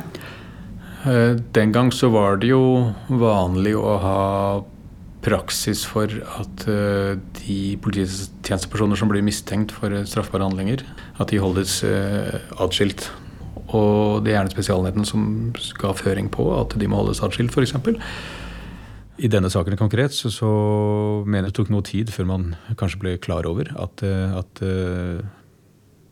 Eh, 1.07 1.35
den 1.55 1.73
gang 1.73 1.91
så 1.93 2.09
var 2.13 2.41
det 2.41 2.51
jo 2.51 2.63
vanlig 3.07 3.75
å 3.77 3.97
ha 4.01 4.23
praksis 5.25 5.83
for 5.87 6.11
at 6.39 6.65
eh, 6.71 7.15
de 7.41 7.61
polititjenestepersoner 7.83 8.99
som 8.99 9.11
blir 9.11 9.25
mistenkt 9.25 9.73
for 9.75 9.93
straffbare 10.07 10.45
handlinger, 10.47 10.83
at 11.17 11.31
de 11.33 11.41
holdes 11.41 11.81
eh, 11.87 12.37
atskilt. 12.61 13.09
Og 13.75 14.23
det 14.23 14.31
er 14.31 14.37
gjerne 14.37 14.53
Spesialenheten 14.53 15.07
som 15.07 15.23
ga 15.81 15.91
føring 15.97 16.29
på 16.31 16.45
at 16.55 16.77
de 16.79 16.87
må 16.87 17.01
holdes 17.01 17.23
atskilt, 17.25 17.51
f.eks. 17.51 17.75
I 19.17 19.31
denne 19.33 19.49
saken 19.49 19.75
konkret 19.79 20.13
så, 20.13 20.29
så 20.31 20.51
mener 21.25 21.47
jeg 21.47 21.55
det 21.55 21.57
tok 21.57 21.73
noe 21.73 21.85
tid 21.85 22.13
før 22.13 22.29
man 22.29 22.51
kanskje 22.77 23.01
ble 23.01 23.15
klar 23.19 23.47
over 23.49 23.71
at, 23.81 24.03
at 24.05 24.61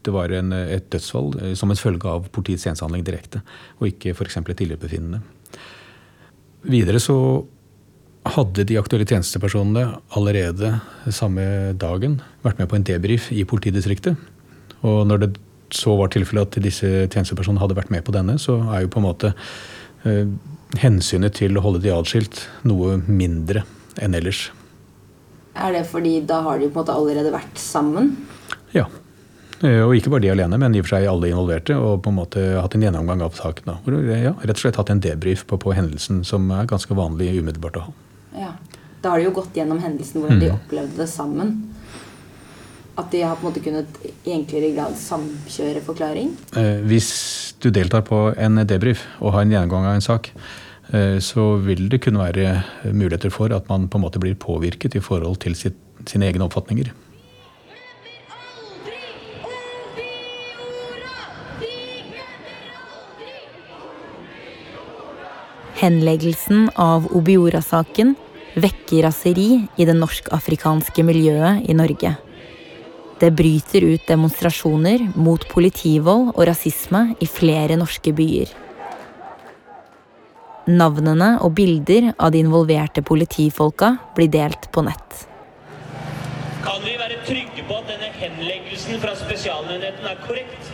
det 0.05 0.13
var 0.13 0.33
en, 0.33 0.53
et 0.53 0.85
dødsfall 0.93 1.33
eh, 1.41 1.55
som 1.57 1.71
en 1.71 1.79
følge 1.79 2.09
av 2.09 2.29
politiets 2.35 2.67
ensehandling 2.69 3.05
direkte, 3.05 3.41
og 3.79 3.89
ikke 3.89 4.13
f.eks. 4.13 4.37
et 4.37 4.63
illebefinnende. 4.65 5.21
Videre 6.65 7.01
så 7.01 7.17
hadde 8.35 8.65
de 8.65 8.77
aktuelle 8.79 9.05
tjenestepersonene 9.05 9.99
allerede 10.17 10.71
samme 11.13 11.73
dagen 11.77 12.19
vært 12.45 12.61
med 12.61 12.69
på 12.71 12.79
en 12.79 12.87
debrief 12.87 13.29
i 13.33 13.45
politidistriktet. 13.45 14.17
Og 14.85 15.03
når 15.09 15.21
det 15.21 15.29
så 15.75 15.95
var 15.99 16.11
tilfellet 16.13 16.49
at 16.49 16.63
disse 16.63 16.89
tjenestepersonene 17.05 17.61
hadde 17.63 17.77
vært 17.77 17.93
med 17.93 18.05
på 18.07 18.15
denne, 18.15 18.37
så 18.41 18.57
er 18.73 18.85
jo 18.85 18.91
på 18.93 19.01
en 19.01 19.07
måte 19.07 19.33
eh, 20.07 20.27
hensynet 20.81 21.37
til 21.37 21.57
å 21.57 21.63
holde 21.65 21.83
de 21.83 21.93
adskilt 21.93 22.45
noe 22.67 22.97
mindre 23.05 23.65
enn 24.01 24.17
ellers. 24.17 24.49
Er 25.55 25.71
det 25.71 25.85
fordi 25.87 26.19
da 26.27 26.41
har 26.43 26.59
de 26.59 26.67
på 26.67 26.79
en 26.79 26.83
måte 26.83 26.95
allerede 26.95 27.31
vært 27.33 27.59
sammen? 27.61 28.15
Ja. 28.75 28.89
Eh, 29.63 29.79
og 29.85 29.95
ikke 29.95 30.11
bare 30.11 30.25
de 30.25 30.31
alene, 30.33 30.59
men 30.59 30.75
i 30.75 30.81
og 30.81 30.87
for 30.87 30.97
seg 30.97 31.07
alle 31.09 31.31
involverte. 31.31 31.77
Og 31.79 32.01
på 32.03 32.11
en 32.11 32.17
måte 32.19 32.43
hatt 32.59 32.75
en 32.75 32.83
gjennomgang 32.83 33.23
av 33.25 33.37
saken. 33.39 33.71
Da. 33.71 33.77
Ja, 34.11 34.33
rett 34.41 34.57
og 34.57 34.63
slett 34.65 34.79
hatt 34.81 34.91
en 34.91 35.03
debrief 35.03 35.45
på, 35.47 35.59
på, 35.61 35.75
hendelsen, 35.77 36.23
som 36.27 36.49
er 36.55 36.67
ganske 36.69 36.97
vanlig 36.97 37.31
umiddelbart 37.39 37.79
å 37.79 37.85
ha. 37.87 37.95
Ja. 38.35 38.51
Da 39.01 39.13
har 39.13 39.21
de 39.21 39.27
jo 39.27 39.35
gått 39.37 39.55
gjennom 39.55 39.79
hendelsen, 39.79 40.23
hvordan 40.23 40.39
mm. 40.39 40.43
de 40.43 40.51
opplevde 40.55 40.99
det 41.03 41.07
sammen. 41.11 41.55
At 42.95 43.09
de 43.11 43.23
har 43.25 43.35
på 43.35 43.43
en 43.43 43.49
måte 43.49 43.63
kunnet 43.63 43.97
i 44.23 44.31
enklere 44.31 44.71
grad 44.75 44.93
samkjøre 44.95 45.81
forklaring? 45.83 46.29
Eh, 46.55 46.83
hvis 46.87 47.09
du 47.59 47.69
deltar 47.69 48.05
på 48.07 48.29
en 48.39 48.61
debrief 48.67 49.03
og 49.19 49.35
har 49.35 49.43
en 49.43 49.51
gjennomgang 49.51 49.89
av 49.89 49.97
en 49.97 50.05
sak, 50.05 50.31
Eh, 50.93 51.17
så 51.19 51.55
vil 51.65 51.87
det 51.89 52.03
kunne 52.05 52.21
være 52.21 52.61
muligheter 52.93 53.33
for 53.33 53.53
at 53.55 53.69
man 53.69 53.87
på 53.89 53.97
en 53.97 54.05
måte 54.05 54.21
blir 54.21 54.37
påvirket 54.37 54.95
i 54.95 55.01
forhold 55.01 55.41
til 55.41 55.57
sitt, 55.57 55.79
sine 56.05 56.29
egne 56.29 56.45
oppfatninger. 56.45 56.91
Henleggelsen 65.75 66.69
av 66.79 67.09
Obiora-saken 67.13 68.15
vekker 68.55 69.03
raseri 69.03 69.49
i 69.75 69.85
det 69.85 69.97
norsk-afrikanske 69.97 71.03
miljøet 71.03 71.65
i 71.67 71.75
Norge. 71.75 72.15
Det 73.19 73.31
bryter 73.31 73.81
ut 73.81 74.07
demonstrasjoner 74.07 75.05
mot 75.15 75.43
politivold 75.47 76.33
og 76.33 76.41
rasisme 76.49 77.13
i 77.23 77.27
flere 77.29 77.77
norske 77.79 78.11
byer. 78.15 78.49
Navnene 80.65 81.35
og 81.45 81.53
bilder 81.55 82.09
av 82.17 82.33
de 82.33 82.41
involverte 82.43 83.03
politifolka 83.05 83.93
blir 84.17 84.31
delt 84.33 84.67
på 84.73 84.83
nett. 84.83 85.21
Kan 86.65 86.81
vi 86.83 86.97
være 86.99 87.21
trygge 87.27 87.63
på 87.69 87.77
at 87.77 87.87
denne 87.93 88.09
henleggelsen 88.19 88.99
fra 88.99 89.13
Spesialenheten 89.15 90.09
er 90.11 90.19
korrekt? 90.25 90.71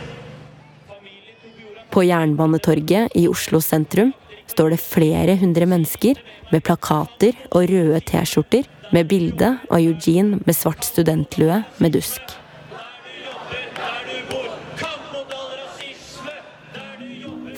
På 1.92 2.02
Jernbanetorget 2.08 3.12
i 3.20 3.26
Oslo 3.28 3.60
sentrum 3.60 4.14
står 4.48 4.72
det 4.72 4.82
flere 4.82 5.36
hundre 5.38 5.68
mennesker 5.68 6.18
med 6.50 6.64
plakater 6.64 7.36
og 7.52 7.68
røde 7.68 8.00
T-skjorter 8.08 8.66
med 8.92 9.08
bilde 9.08 9.56
av 9.70 9.80
Eugene 9.80 10.38
med 10.44 10.56
svart 10.56 10.84
studentlue 10.84 11.62
med 11.80 11.94
dusk. 11.96 12.22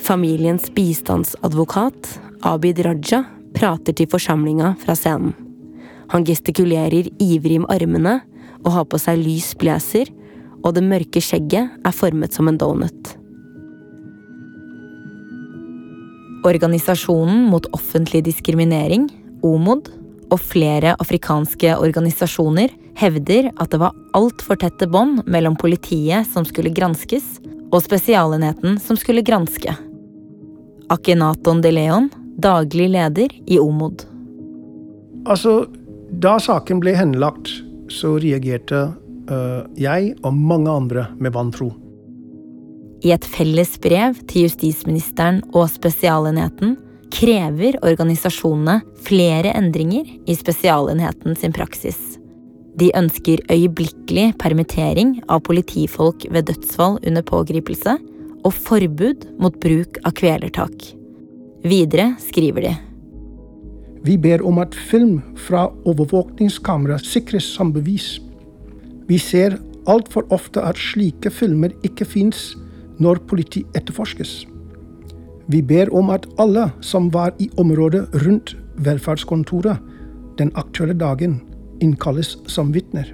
Familiens 0.05 0.69
bistandsadvokat 0.75 2.21
Abid 2.45 2.83
Raja 2.85 3.23
prater 3.57 3.97
til 3.97 4.11
forsamlinga 4.13 4.75
fra 4.83 4.95
scenen. 4.99 5.33
Han 6.13 6.27
gestikulerer 6.29 7.09
ivrig 7.23 7.63
med 7.63 7.73
armene 7.73 8.19
og 8.63 8.73
har 8.77 8.87
på 8.87 9.01
seg 9.01 9.23
lys 9.23 9.55
blazer, 9.59 10.11
og 10.65 10.77
det 10.77 10.85
mørke 10.85 11.23
skjegget 11.25 11.73
er 11.85 11.97
formet 11.97 12.37
som 12.37 12.49
en 12.49 12.61
donut. 12.61 13.15
Organisasjonen 16.45 17.47
mot 17.49 17.67
offentlig 17.73 18.21
diskriminering, 18.29 19.09
OMOD, 19.45 19.89
og 20.35 20.43
flere 20.43 20.97
afrikanske 20.99 21.77
organisasjoner 21.79 22.73
hevder 22.99 23.51
at 23.55 23.71
det 23.73 23.81
var 23.83 23.95
altfor 24.19 24.59
tette 24.61 24.89
bånd 24.91 25.23
mellom 25.31 25.57
politiet 25.59 26.29
som 26.31 26.47
skulle 26.49 26.75
granskes, 26.75 27.39
og 27.75 27.83
Spesialenheten 27.83 28.77
som 28.83 28.99
skulle 28.99 29.25
granske. 29.27 29.73
Akenaton 30.93 31.63
de 31.65 31.73
Leon 31.75 32.11
daglig 32.39 32.91
leder 32.93 33.33
i 33.47 33.59
OMOD. 33.59 34.05
Altså, 35.27 35.65
da 36.11 36.37
saken 36.43 36.83
ble 36.83 36.95
henlagt, 36.99 37.51
så 37.91 38.15
reagerte 38.23 38.87
uh, 39.31 39.65
jeg 39.79 40.15
og 40.23 40.37
mange 40.37 40.71
andre 40.71 41.09
med 41.19 41.35
vantro. 41.35 41.73
I 43.05 43.13
et 43.13 43.27
felles 43.29 43.75
brev 43.85 44.17
til 44.31 44.47
justisministeren 44.47 45.43
og 45.53 45.69
Spesialenheten 45.73 46.79
krever 47.15 47.77
organisasjonene 47.87 48.81
flere 49.07 49.53
endringer 49.55 50.09
i 50.27 50.35
Spesialenheten 50.35 51.37
sin 51.39 51.53
praksis. 51.55 51.99
De 52.75 52.89
ønsker 52.99 53.45
øyeblikkelig 53.53 54.33
permittering 54.43 55.21
av 55.31 55.45
politifolk 55.47 56.27
ved 56.35 56.49
dødsfall 56.49 56.99
under 57.07 57.23
pågripelse 57.23 57.95
og 58.45 58.57
forbud 58.57 59.29
mot 59.39 59.55
bruk 59.63 60.01
av 60.03 60.17
kvelertak. 60.19 60.89
Videre 61.65 62.11
skriver 62.21 62.67
de. 62.67 62.73
Vi 64.05 64.17
ber 64.21 64.43
om 64.45 64.59
at 64.61 64.75
film 64.75 65.21
fra 65.47 65.69
overvåkningskamera 65.87 66.99
sikres 67.01 67.47
som 67.55 67.71
bevis. 67.73 68.19
Vi 69.09 69.21
ser 69.23 69.57
altfor 69.89 70.27
ofte 70.35 70.61
at 70.61 70.81
slike 70.81 71.31
filmer 71.33 71.73
ikke 71.87 72.09
fins 72.09 72.51
når 73.01 73.23
politi 73.31 73.63
etterforskes. 73.79 74.43
Vi 75.49 75.61
ber 75.63 75.93
om 75.95 76.11
at 76.11 76.27
alle 76.41 76.71
som 76.81 77.11
var 77.13 77.35
i 77.39 77.51
området 77.61 78.07
rundt 78.25 78.57
velferdskontoret 78.77 79.79
den 80.39 80.51
aktuelle 80.59 80.97
dagen, 80.99 81.41
innkalles 81.81 82.37
som 82.51 82.73
vitner. 82.75 83.11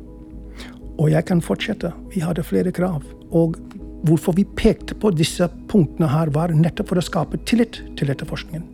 Og 1.01 1.11
jeg 1.11 1.25
kan 1.29 1.41
fortsette. 1.43 1.93
Vi 2.15 2.21
hadde 2.21 2.45
flere 2.45 2.73
krav. 2.73 3.03
Og 3.31 3.57
Hvorfor 4.01 4.33
vi 4.33 4.47
pekte 4.57 4.95
på 4.97 5.11
disse 5.13 5.45
punktene 5.69 6.09
her, 6.09 6.31
var 6.33 6.55
nettopp 6.57 6.93
for 6.93 7.01
å 7.01 7.05
skape 7.05 7.41
tillit 7.49 7.83
til 8.01 8.13
etterforskningen. 8.13 8.65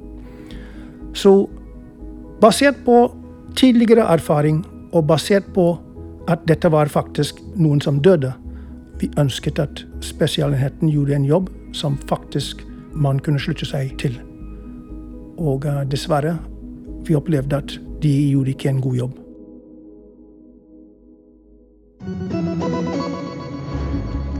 Så 1.19 1.49
basert 2.43 2.79
på 2.87 3.09
tidligere 3.59 4.07
erfaring 4.13 4.63
og 4.93 5.09
basert 5.11 5.49
på 5.57 5.73
at 6.31 6.45
dette 6.47 6.71
var 6.71 6.91
faktisk 6.93 7.41
noen 7.59 7.83
som 7.83 7.99
døde, 8.03 8.33
vi 9.01 9.11
ønsket 9.21 9.59
at 9.61 9.83
Spesialenheten 10.05 10.89
gjorde 10.93 11.19
en 11.19 11.27
jobb 11.27 11.51
som 11.77 11.99
faktisk 12.09 12.63
man 12.97 13.21
kunne 13.21 13.41
slutte 13.43 13.69
seg 13.69 13.95
til. 14.01 14.17
Og 15.37 15.67
uh, 15.69 15.85
dessverre, 15.91 16.39
vi 17.07 17.17
opplevde 17.17 17.61
at 17.61 17.77
de 18.03 18.13
gjorde 18.33 18.55
ikke 18.57 18.73
en 18.73 18.83
god 18.85 19.01
jobb. 19.03 19.23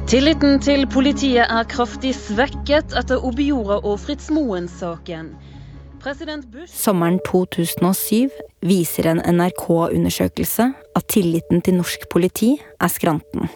Tilliten 0.07 0.61
til 0.63 0.87
politiet 0.87 1.51
er 1.51 1.67
kraftig 1.67 2.13
svekket 2.15 2.95
etter 2.95 3.25
Obiora 3.27 3.81
og 3.83 3.99
Fritz 4.01 4.31
Moen-saken. 4.31 5.33
Sommeren 6.71 7.19
2007 7.27 8.31
viser 8.63 9.09
en 9.11 9.23
NRK-undersøkelse 9.27 10.69
at 10.95 11.09
tilliten 11.11 11.65
til 11.67 11.81
norsk 11.81 12.07
politi 12.13 12.53
er 12.79 12.93
skranten. 12.93 13.51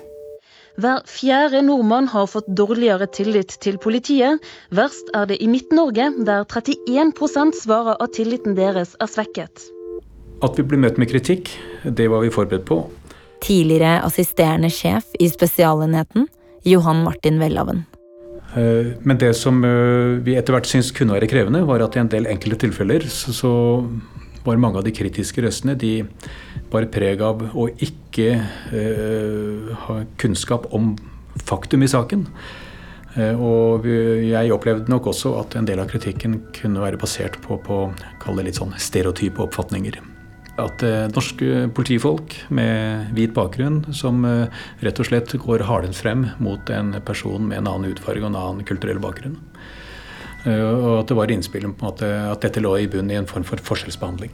Hver 0.80 1.02
fjerde 1.04 1.60
nordmann 1.66 2.06
har 2.08 2.28
fått 2.30 2.46
dårligere 2.56 3.04
tillit 3.12 3.52
til 3.60 3.76
politiet. 3.82 4.40
Verst 4.72 5.10
er 5.18 5.26
det 5.28 5.36
i 5.42 5.48
Midt-Norge, 5.50 6.06
der 6.24 6.46
31% 6.48 7.58
svarer 7.58 7.98
at 8.00 8.14
tilliten 8.16 8.56
deres 8.56 8.94
er 9.02 9.10
svekket. 9.10 9.66
At 10.40 10.56
vi 10.56 10.64
blir 10.64 10.80
møtt 10.80 10.96
med 10.96 11.10
kritikk, 11.10 11.50
det 11.84 12.06
var 12.08 12.24
vi 12.24 12.32
forberedt 12.32 12.64
på. 12.70 12.78
Tidligere 13.44 13.98
assisterende 14.06 14.70
sjef 14.72 15.10
i 15.20 15.28
Spesialenheten 15.28 16.30
Johan 16.64 17.04
Martin 17.04 17.42
Welhaven. 17.42 17.84
Eh, 18.56 18.94
men 19.04 19.20
det 19.20 19.34
som 19.36 19.60
eh, 19.66 20.16
vi 20.24 20.38
etter 20.38 20.56
hvert 20.56 20.70
syntes 20.70 20.94
kunne 20.96 21.18
være 21.18 21.28
krevende, 21.28 21.66
var 21.68 21.84
at 21.84 21.98
i 21.98 22.04
en 22.06 22.12
del 22.14 22.30
enkelte 22.30 22.62
tilfeller 22.64 23.04
så, 23.10 23.36
så 23.36 23.52
var 24.44 24.61
mange 24.62 24.81
av 24.81 24.87
de 24.87 24.94
kritiske 24.94 25.42
røstene 25.44 25.76
de 25.79 26.00
bar 26.70 26.87
preg 26.92 27.22
av 27.24 27.42
å 27.53 27.68
ikke 27.83 28.29
eh, 28.38 29.70
ha 29.87 30.00
kunnskap 30.20 30.68
om 30.76 30.94
faktum 31.44 31.85
i 31.85 31.90
saken. 31.90 32.26
Eh, 33.18 33.34
og 33.34 33.88
jeg 33.88 34.55
opplevde 34.55 34.93
nok 34.93 35.11
også 35.11 35.34
at 35.41 35.59
en 35.59 35.66
del 35.68 35.82
av 35.82 35.91
kritikken 35.91 36.38
kunne 36.57 36.82
være 36.82 37.01
basert 37.01 37.41
på, 37.45 37.59
på 37.66 37.82
kall 38.22 38.38
det 38.38 38.51
litt 38.51 38.61
sånn 38.61 38.76
stereotype 38.78 39.43
oppfatninger. 39.49 39.99
At 40.61 40.82
eh, 40.84 41.09
norske 41.11 41.66
politifolk 41.74 42.36
med 42.55 43.11
hvit 43.16 43.34
bakgrunn 43.36 43.82
som 43.97 44.24
eh, 44.28 44.62
rett 44.84 45.01
og 45.01 45.09
slett 45.09 45.34
går 45.43 45.66
hardent 45.68 45.97
frem 45.97 46.28
mot 46.43 46.70
en 46.74 46.95
person 47.07 47.47
med 47.47 47.62
en 47.62 47.70
annen 47.72 47.95
utfarge 47.95 48.22
og 48.22 48.32
en 48.32 48.41
annen 48.41 48.68
kulturell 48.68 49.01
bakgrunn. 49.03 49.38
Eh, 50.47 50.64
og 50.64 51.03
at 51.03 51.11
det 51.11 51.18
var 51.18 51.32
innspillet 51.32 51.76
på 51.76 51.91
en 51.91 52.05
at 52.30 52.45
dette 52.45 52.62
lå 52.62 52.76
i 52.78 52.88
bunnen 52.91 53.12
i 53.12 53.18
en 53.20 53.28
form 53.28 53.45
for 53.49 53.61
forskjellsbehandling. 53.64 54.32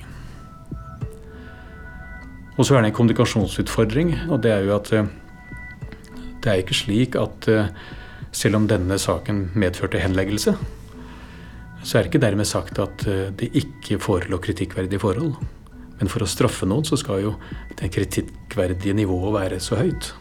Og 2.57 2.65
så 2.65 2.77
er 2.77 2.85
det 2.85 2.93
en 2.93 2.97
kommunikasjonsutfordring, 2.97 4.15
og 4.31 4.41
det 4.45 4.53
er 4.55 4.65
jo 4.65 4.77
at 4.79 4.89
det 6.41 6.53
er 6.53 6.63
ikke 6.63 6.79
slik 6.79 7.19
at 7.21 7.49
selv 8.33 8.57
om 8.57 8.69
denne 8.71 8.97
saken 8.97 9.51
medførte 9.53 10.01
henleggelse, 10.01 10.55
så 11.83 11.99
er 11.99 12.07
det 12.07 12.15
ikke 12.15 12.23
dermed 12.25 12.49
sagt 12.49 12.81
at 12.81 13.05
det 13.37 13.51
ikke 13.53 13.99
forelå 14.01 14.41
kritikkverdige 14.41 15.03
forhold. 15.03 15.35
Men 16.01 16.09
for 16.13 16.25
å 16.25 16.31
straffe 16.31 16.69
noen, 16.69 16.87
så 16.89 16.97
skal 17.01 17.27
jo 17.27 17.35
det 17.77 17.93
kritikkverdige 17.93 18.97
nivået 18.97 19.37
være 19.37 19.61
så 19.61 19.77
høyt. 19.81 20.15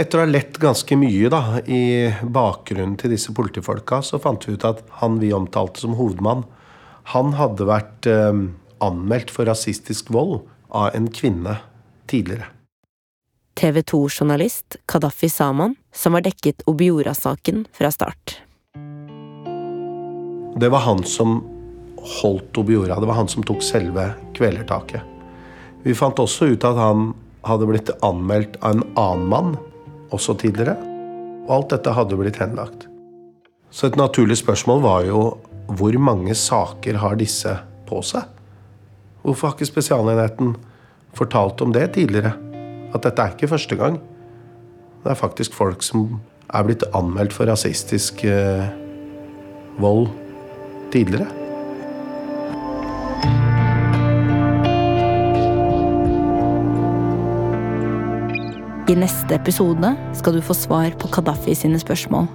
Etter 0.00 0.18
å 0.18 0.22
ha 0.24 0.28
lett 0.30 0.56
ganske 0.56 0.96
mye 0.96 1.28
da, 1.28 1.60
i 1.68 2.08
bakgrunnen 2.24 2.96
til 3.00 3.12
disse 3.12 3.32
politifolka, 3.36 4.00
så 4.00 4.16
fant 4.22 4.46
vi 4.48 4.54
ut 4.56 4.64
at 4.64 4.80
han 5.02 5.18
vi 5.20 5.34
omtalte 5.36 5.82
som 5.82 5.98
hovedmann, 5.98 6.46
han 7.12 7.34
hadde 7.36 7.66
vært 7.68 8.08
eh, 8.08 8.32
anmeldt 8.80 9.32
for 9.34 9.48
rasistisk 9.50 10.08
vold 10.14 10.40
av 10.72 10.96
en 10.96 11.10
kvinne 11.12 11.58
tidligere. 12.08 12.48
TV 13.58 13.82
2-journalist 13.84 14.78
Kadafi 14.88 15.28
Saman, 15.28 15.74
som 15.92 16.16
har 16.16 16.24
dekket 16.24 16.64
Obiora-saken 16.70 17.66
fra 17.76 17.90
start. 17.92 18.38
Det 20.56 20.70
var 20.72 20.86
han 20.86 21.02
som 21.04 21.42
holdt 22.22 22.56
Obiora. 22.56 22.96
Det 22.96 23.10
var 23.10 23.20
han 23.20 23.28
som 23.28 23.44
tok 23.44 23.60
selve 23.66 24.08
kvelertaket. 24.38 25.04
Vi 25.84 25.92
fant 25.98 26.22
også 26.22 26.48
ut 26.54 26.64
at 26.64 26.80
han 26.80 27.12
hadde 27.44 27.68
blitt 27.68 27.92
anmeldt 28.06 28.56
av 28.62 28.78
en 28.78 28.88
annen 28.96 29.28
mann 29.28 29.52
også 30.14 30.36
tidligere. 30.40 30.76
Og 31.46 31.56
alt 31.56 31.74
dette 31.74 31.94
hadde 31.96 32.18
blitt 32.18 32.38
henlagt. 32.42 32.86
Så 33.72 33.88
et 33.88 33.98
naturlig 33.98 34.36
spørsmål 34.40 34.82
var 34.84 35.06
jo 35.08 35.22
hvor 35.72 35.96
mange 36.02 36.34
saker 36.36 36.98
har 37.00 37.16
disse 37.16 37.52
på 37.88 38.02
seg? 38.04 38.26
Hvorfor 39.22 39.48
har 39.48 39.56
ikke 39.56 39.70
Spesialenheten 39.70 40.56
fortalt 41.16 41.62
om 41.64 41.72
det 41.72 41.92
tidligere? 41.96 42.34
At 42.92 43.06
dette 43.06 43.22
er 43.22 43.36
ikke 43.36 43.50
første 43.54 43.78
gang. 43.78 44.00
Det 45.02 45.12
er 45.14 45.18
faktisk 45.18 45.54
folk 45.56 45.82
som 45.86 46.20
er 46.52 46.66
blitt 46.66 46.84
anmeldt 46.94 47.32
for 47.32 47.48
rasistisk 47.48 48.24
eh, 48.28 48.66
vold 49.80 50.10
tidligere. 50.92 51.41
I 58.92 58.96
neste 58.98 59.38
episode 59.38 59.88
skal 60.18 60.34
du 60.36 60.42
få 60.44 60.52
svar 60.52 60.92
på 61.00 61.08
Kadafi 61.14 61.54
sine 61.56 61.78
spørsmål. 61.80 62.26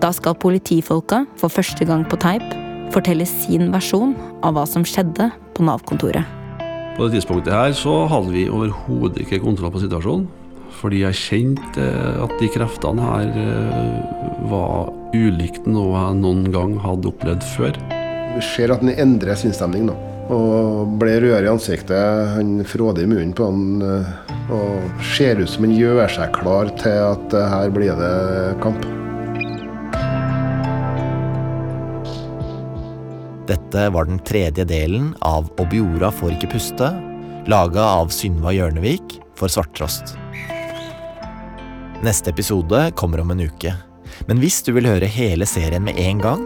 Da 0.00 0.08
skal 0.16 0.38
politifolka 0.40 1.26
for 1.36 1.52
første 1.52 1.84
gang 1.84 2.06
på 2.08 2.16
teip 2.22 2.46
fortelle 2.94 3.26
sin 3.28 3.68
versjon 3.74 4.14
av 4.40 4.56
hva 4.56 4.64
som 4.64 4.86
skjedde 4.88 5.26
på 5.52 5.66
Nav-kontoret. 5.68 6.24
På 6.96 7.04
det 7.04 7.18
tidspunktet 7.18 7.52
her 7.52 7.76
så 7.76 8.06
hadde 8.08 8.32
vi 8.32 8.46
overhodet 8.48 9.20
ikke 9.26 9.42
kontroll 9.44 9.74
på 9.74 9.84
situasjonen. 9.84 10.24
Fordi 10.78 11.02
jeg 11.02 11.20
kjente 11.20 11.92
at 12.24 12.32
de 12.40 12.48
kreftene 12.56 13.04
her 13.04 13.38
eh, 13.44 14.42
var 14.48 14.88
ulikt 15.12 15.68
noe 15.68 15.92
jeg 15.92 16.20
noen 16.22 16.48
gang 16.54 16.78
hadde 16.86 17.12
opplevd 17.12 17.44
før. 17.52 17.76
Vi 18.38 18.48
ser 18.54 18.72
at 18.72 18.80
den 18.80 18.96
endrer 18.96 19.36
sinnsstemning 19.36 19.90
nå. 19.90 19.98
Og 20.28 20.90
ble 21.00 21.14
rød 21.24 21.46
i 21.46 21.48
ansiktet, 21.48 22.32
han 22.34 22.58
fråder 22.68 23.06
i 23.06 23.08
munnen 23.08 23.32
på 23.32 23.48
han. 23.48 23.82
eh, 23.82 24.34
Og 24.52 25.02
ser 25.04 25.40
ut 25.40 25.48
som 25.48 25.64
han 25.64 25.74
gjør 25.76 26.08
seg 26.08 26.32
klar 26.32 26.70
til 26.80 27.00
at 27.04 27.34
eh, 27.36 27.48
her 27.48 27.72
blir 27.72 27.96
det 27.96 28.56
kamp. 28.62 28.84
Dette 33.48 33.88
var 33.92 34.04
den 34.04 34.20
tredje 34.20 34.64
delen 34.68 35.14
av 35.24 35.48
Obiora 35.60 36.10
får 36.12 36.36
ikke 36.36 36.52
puste, 36.52 36.90
laga 37.48 37.80
av 37.80 38.12
Synva 38.12 38.52
Hjørnevik 38.52 39.18
for 39.36 39.48
Svarttrost. 39.48 40.16
Neste 42.04 42.30
episode 42.30 42.90
kommer 42.92 43.24
om 43.24 43.32
en 43.32 43.40
uke. 43.48 43.72
Men 44.28 44.40
hvis 44.42 44.60
du 44.66 44.74
vil 44.76 44.88
høre 44.88 45.08
hele 45.08 45.48
serien 45.48 45.84
med 45.84 45.96
en 45.96 46.20
gang, 46.20 46.44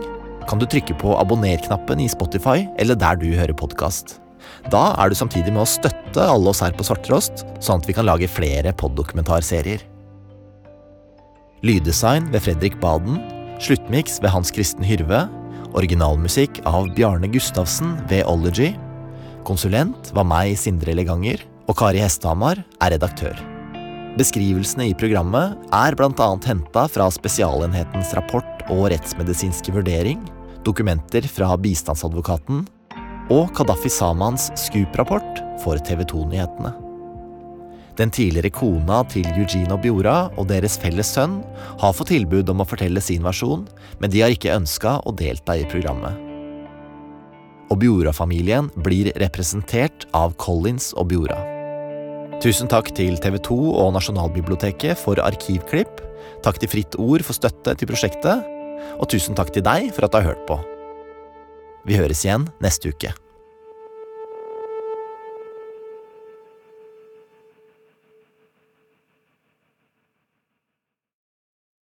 kan 0.49 0.61
du 0.61 0.67
trykke 0.67 0.97
på 1.01 1.15
abonner-knappen 1.19 2.03
i 2.03 2.11
Spotify 2.11 2.67
eller 2.83 2.99
der 2.99 3.19
du 3.21 3.29
hører 3.35 3.57
podkast. 3.57 4.19
Da 4.71 4.93
er 5.01 5.11
du 5.11 5.17
samtidig 5.19 5.53
med 5.55 5.65
å 5.65 5.69
støtte 5.69 6.25
alle 6.27 6.51
oss 6.51 6.63
her 6.63 6.75
på 6.77 6.87
Svarttrost, 6.87 7.45
sånn 7.63 7.83
at 7.83 7.89
vi 7.89 7.97
kan 7.97 8.07
lage 8.07 8.31
flere 8.31 8.75
poddokumentarserier. 8.79 9.83
Lyddesign 11.63 12.27
ved 12.33 12.43
Fredrik 12.43 12.79
Baden, 12.83 13.21
sluttmiks 13.63 14.19
ved 14.23 14.35
Hans 14.35 14.51
Kristen 14.55 14.87
Hyrve, 14.87 15.25
originalmusikk 15.79 16.61
av 16.69 16.91
Bjarne 16.97 17.31
Gustavsen 17.33 17.95
ved 18.11 18.27
Ology, 18.31 18.73
konsulent 19.47 20.11
var 20.15 20.27
meg, 20.29 20.57
Sindre 20.59 20.95
Leganger, 20.99 21.43
og 21.71 21.79
Kari 21.79 22.03
Hesthamar 22.03 22.61
er 22.83 22.95
redaktør. 22.97 23.39
Beskrivelsene 24.19 24.91
i 24.91 24.97
programmet 24.99 25.57
er 25.73 25.97
bl.a. 25.97 26.29
henta 26.45 26.85
fra 26.91 27.07
Spesialenhetens 27.15 28.13
rapport 28.19 28.52
og 28.71 28.91
rettsmedisinske 28.93 29.75
vurdering, 29.75 30.21
dokumenter 30.67 31.27
fra 31.27 31.55
bistandsadvokaten 31.59 32.63
og 33.33 33.51
Kadafi 33.57 33.91
Samans 33.91 34.51
Scoop-rapport 34.59 35.43
for 35.63 35.81
TV 35.83 36.05
2-nyhetene. 36.07 36.73
Den 37.99 38.11
tidligere 38.11 38.53
kona 38.55 39.03
til 39.13 39.27
Eugene 39.37 39.77
Obiora 39.77 40.31
og 40.41 40.49
deres 40.49 40.79
felles 40.81 41.11
sønn 41.13 41.41
har 41.83 41.97
fått 41.97 42.13
tilbud 42.15 42.49
om 42.49 42.63
å 42.65 42.69
fortelle 42.69 43.03
sin 43.05 43.25
versjon, 43.25 43.67
men 44.01 44.13
de 44.13 44.23
har 44.25 44.33
ikke 44.33 44.55
ønska 44.55 45.01
å 45.05 45.13
delta 45.17 45.59
i 45.61 45.67
programmet. 45.69 46.17
Og 47.69 47.79
Obiora-familien 47.79 48.69
blir 48.85 49.13
representert 49.21 50.07
av 50.17 50.35
Collins 50.41 50.91
og 50.97 51.07
Obiora. 51.07 51.41
Tusen 52.43 52.69
takk 52.69 52.91
til 52.97 53.17
TV 53.23 53.39
2 53.39 53.57
og 53.79 53.93
Nasjonalbiblioteket 53.95 54.99
for 54.99 55.21
arkivklipp. 55.23 56.01
Takk 56.43 56.59
til 56.59 56.71
Fritt 56.73 56.99
Ord 56.99 57.23
for 57.27 57.39
støtte 57.39 57.77
til 57.79 57.91
prosjektet. 57.91 58.49
Og 58.99 59.07
tusen 59.11 59.37
takk 59.39 59.53
til 59.55 59.65
deg 59.67 59.93
for 59.95 60.07
at 60.07 60.15
du 60.15 60.19
har 60.19 60.33
hørt 60.33 60.47
på. 60.49 60.59
Vi 61.87 61.99
høres 61.99 62.25
igjen 62.27 62.49
neste 62.63 62.91
uke. 62.91 63.13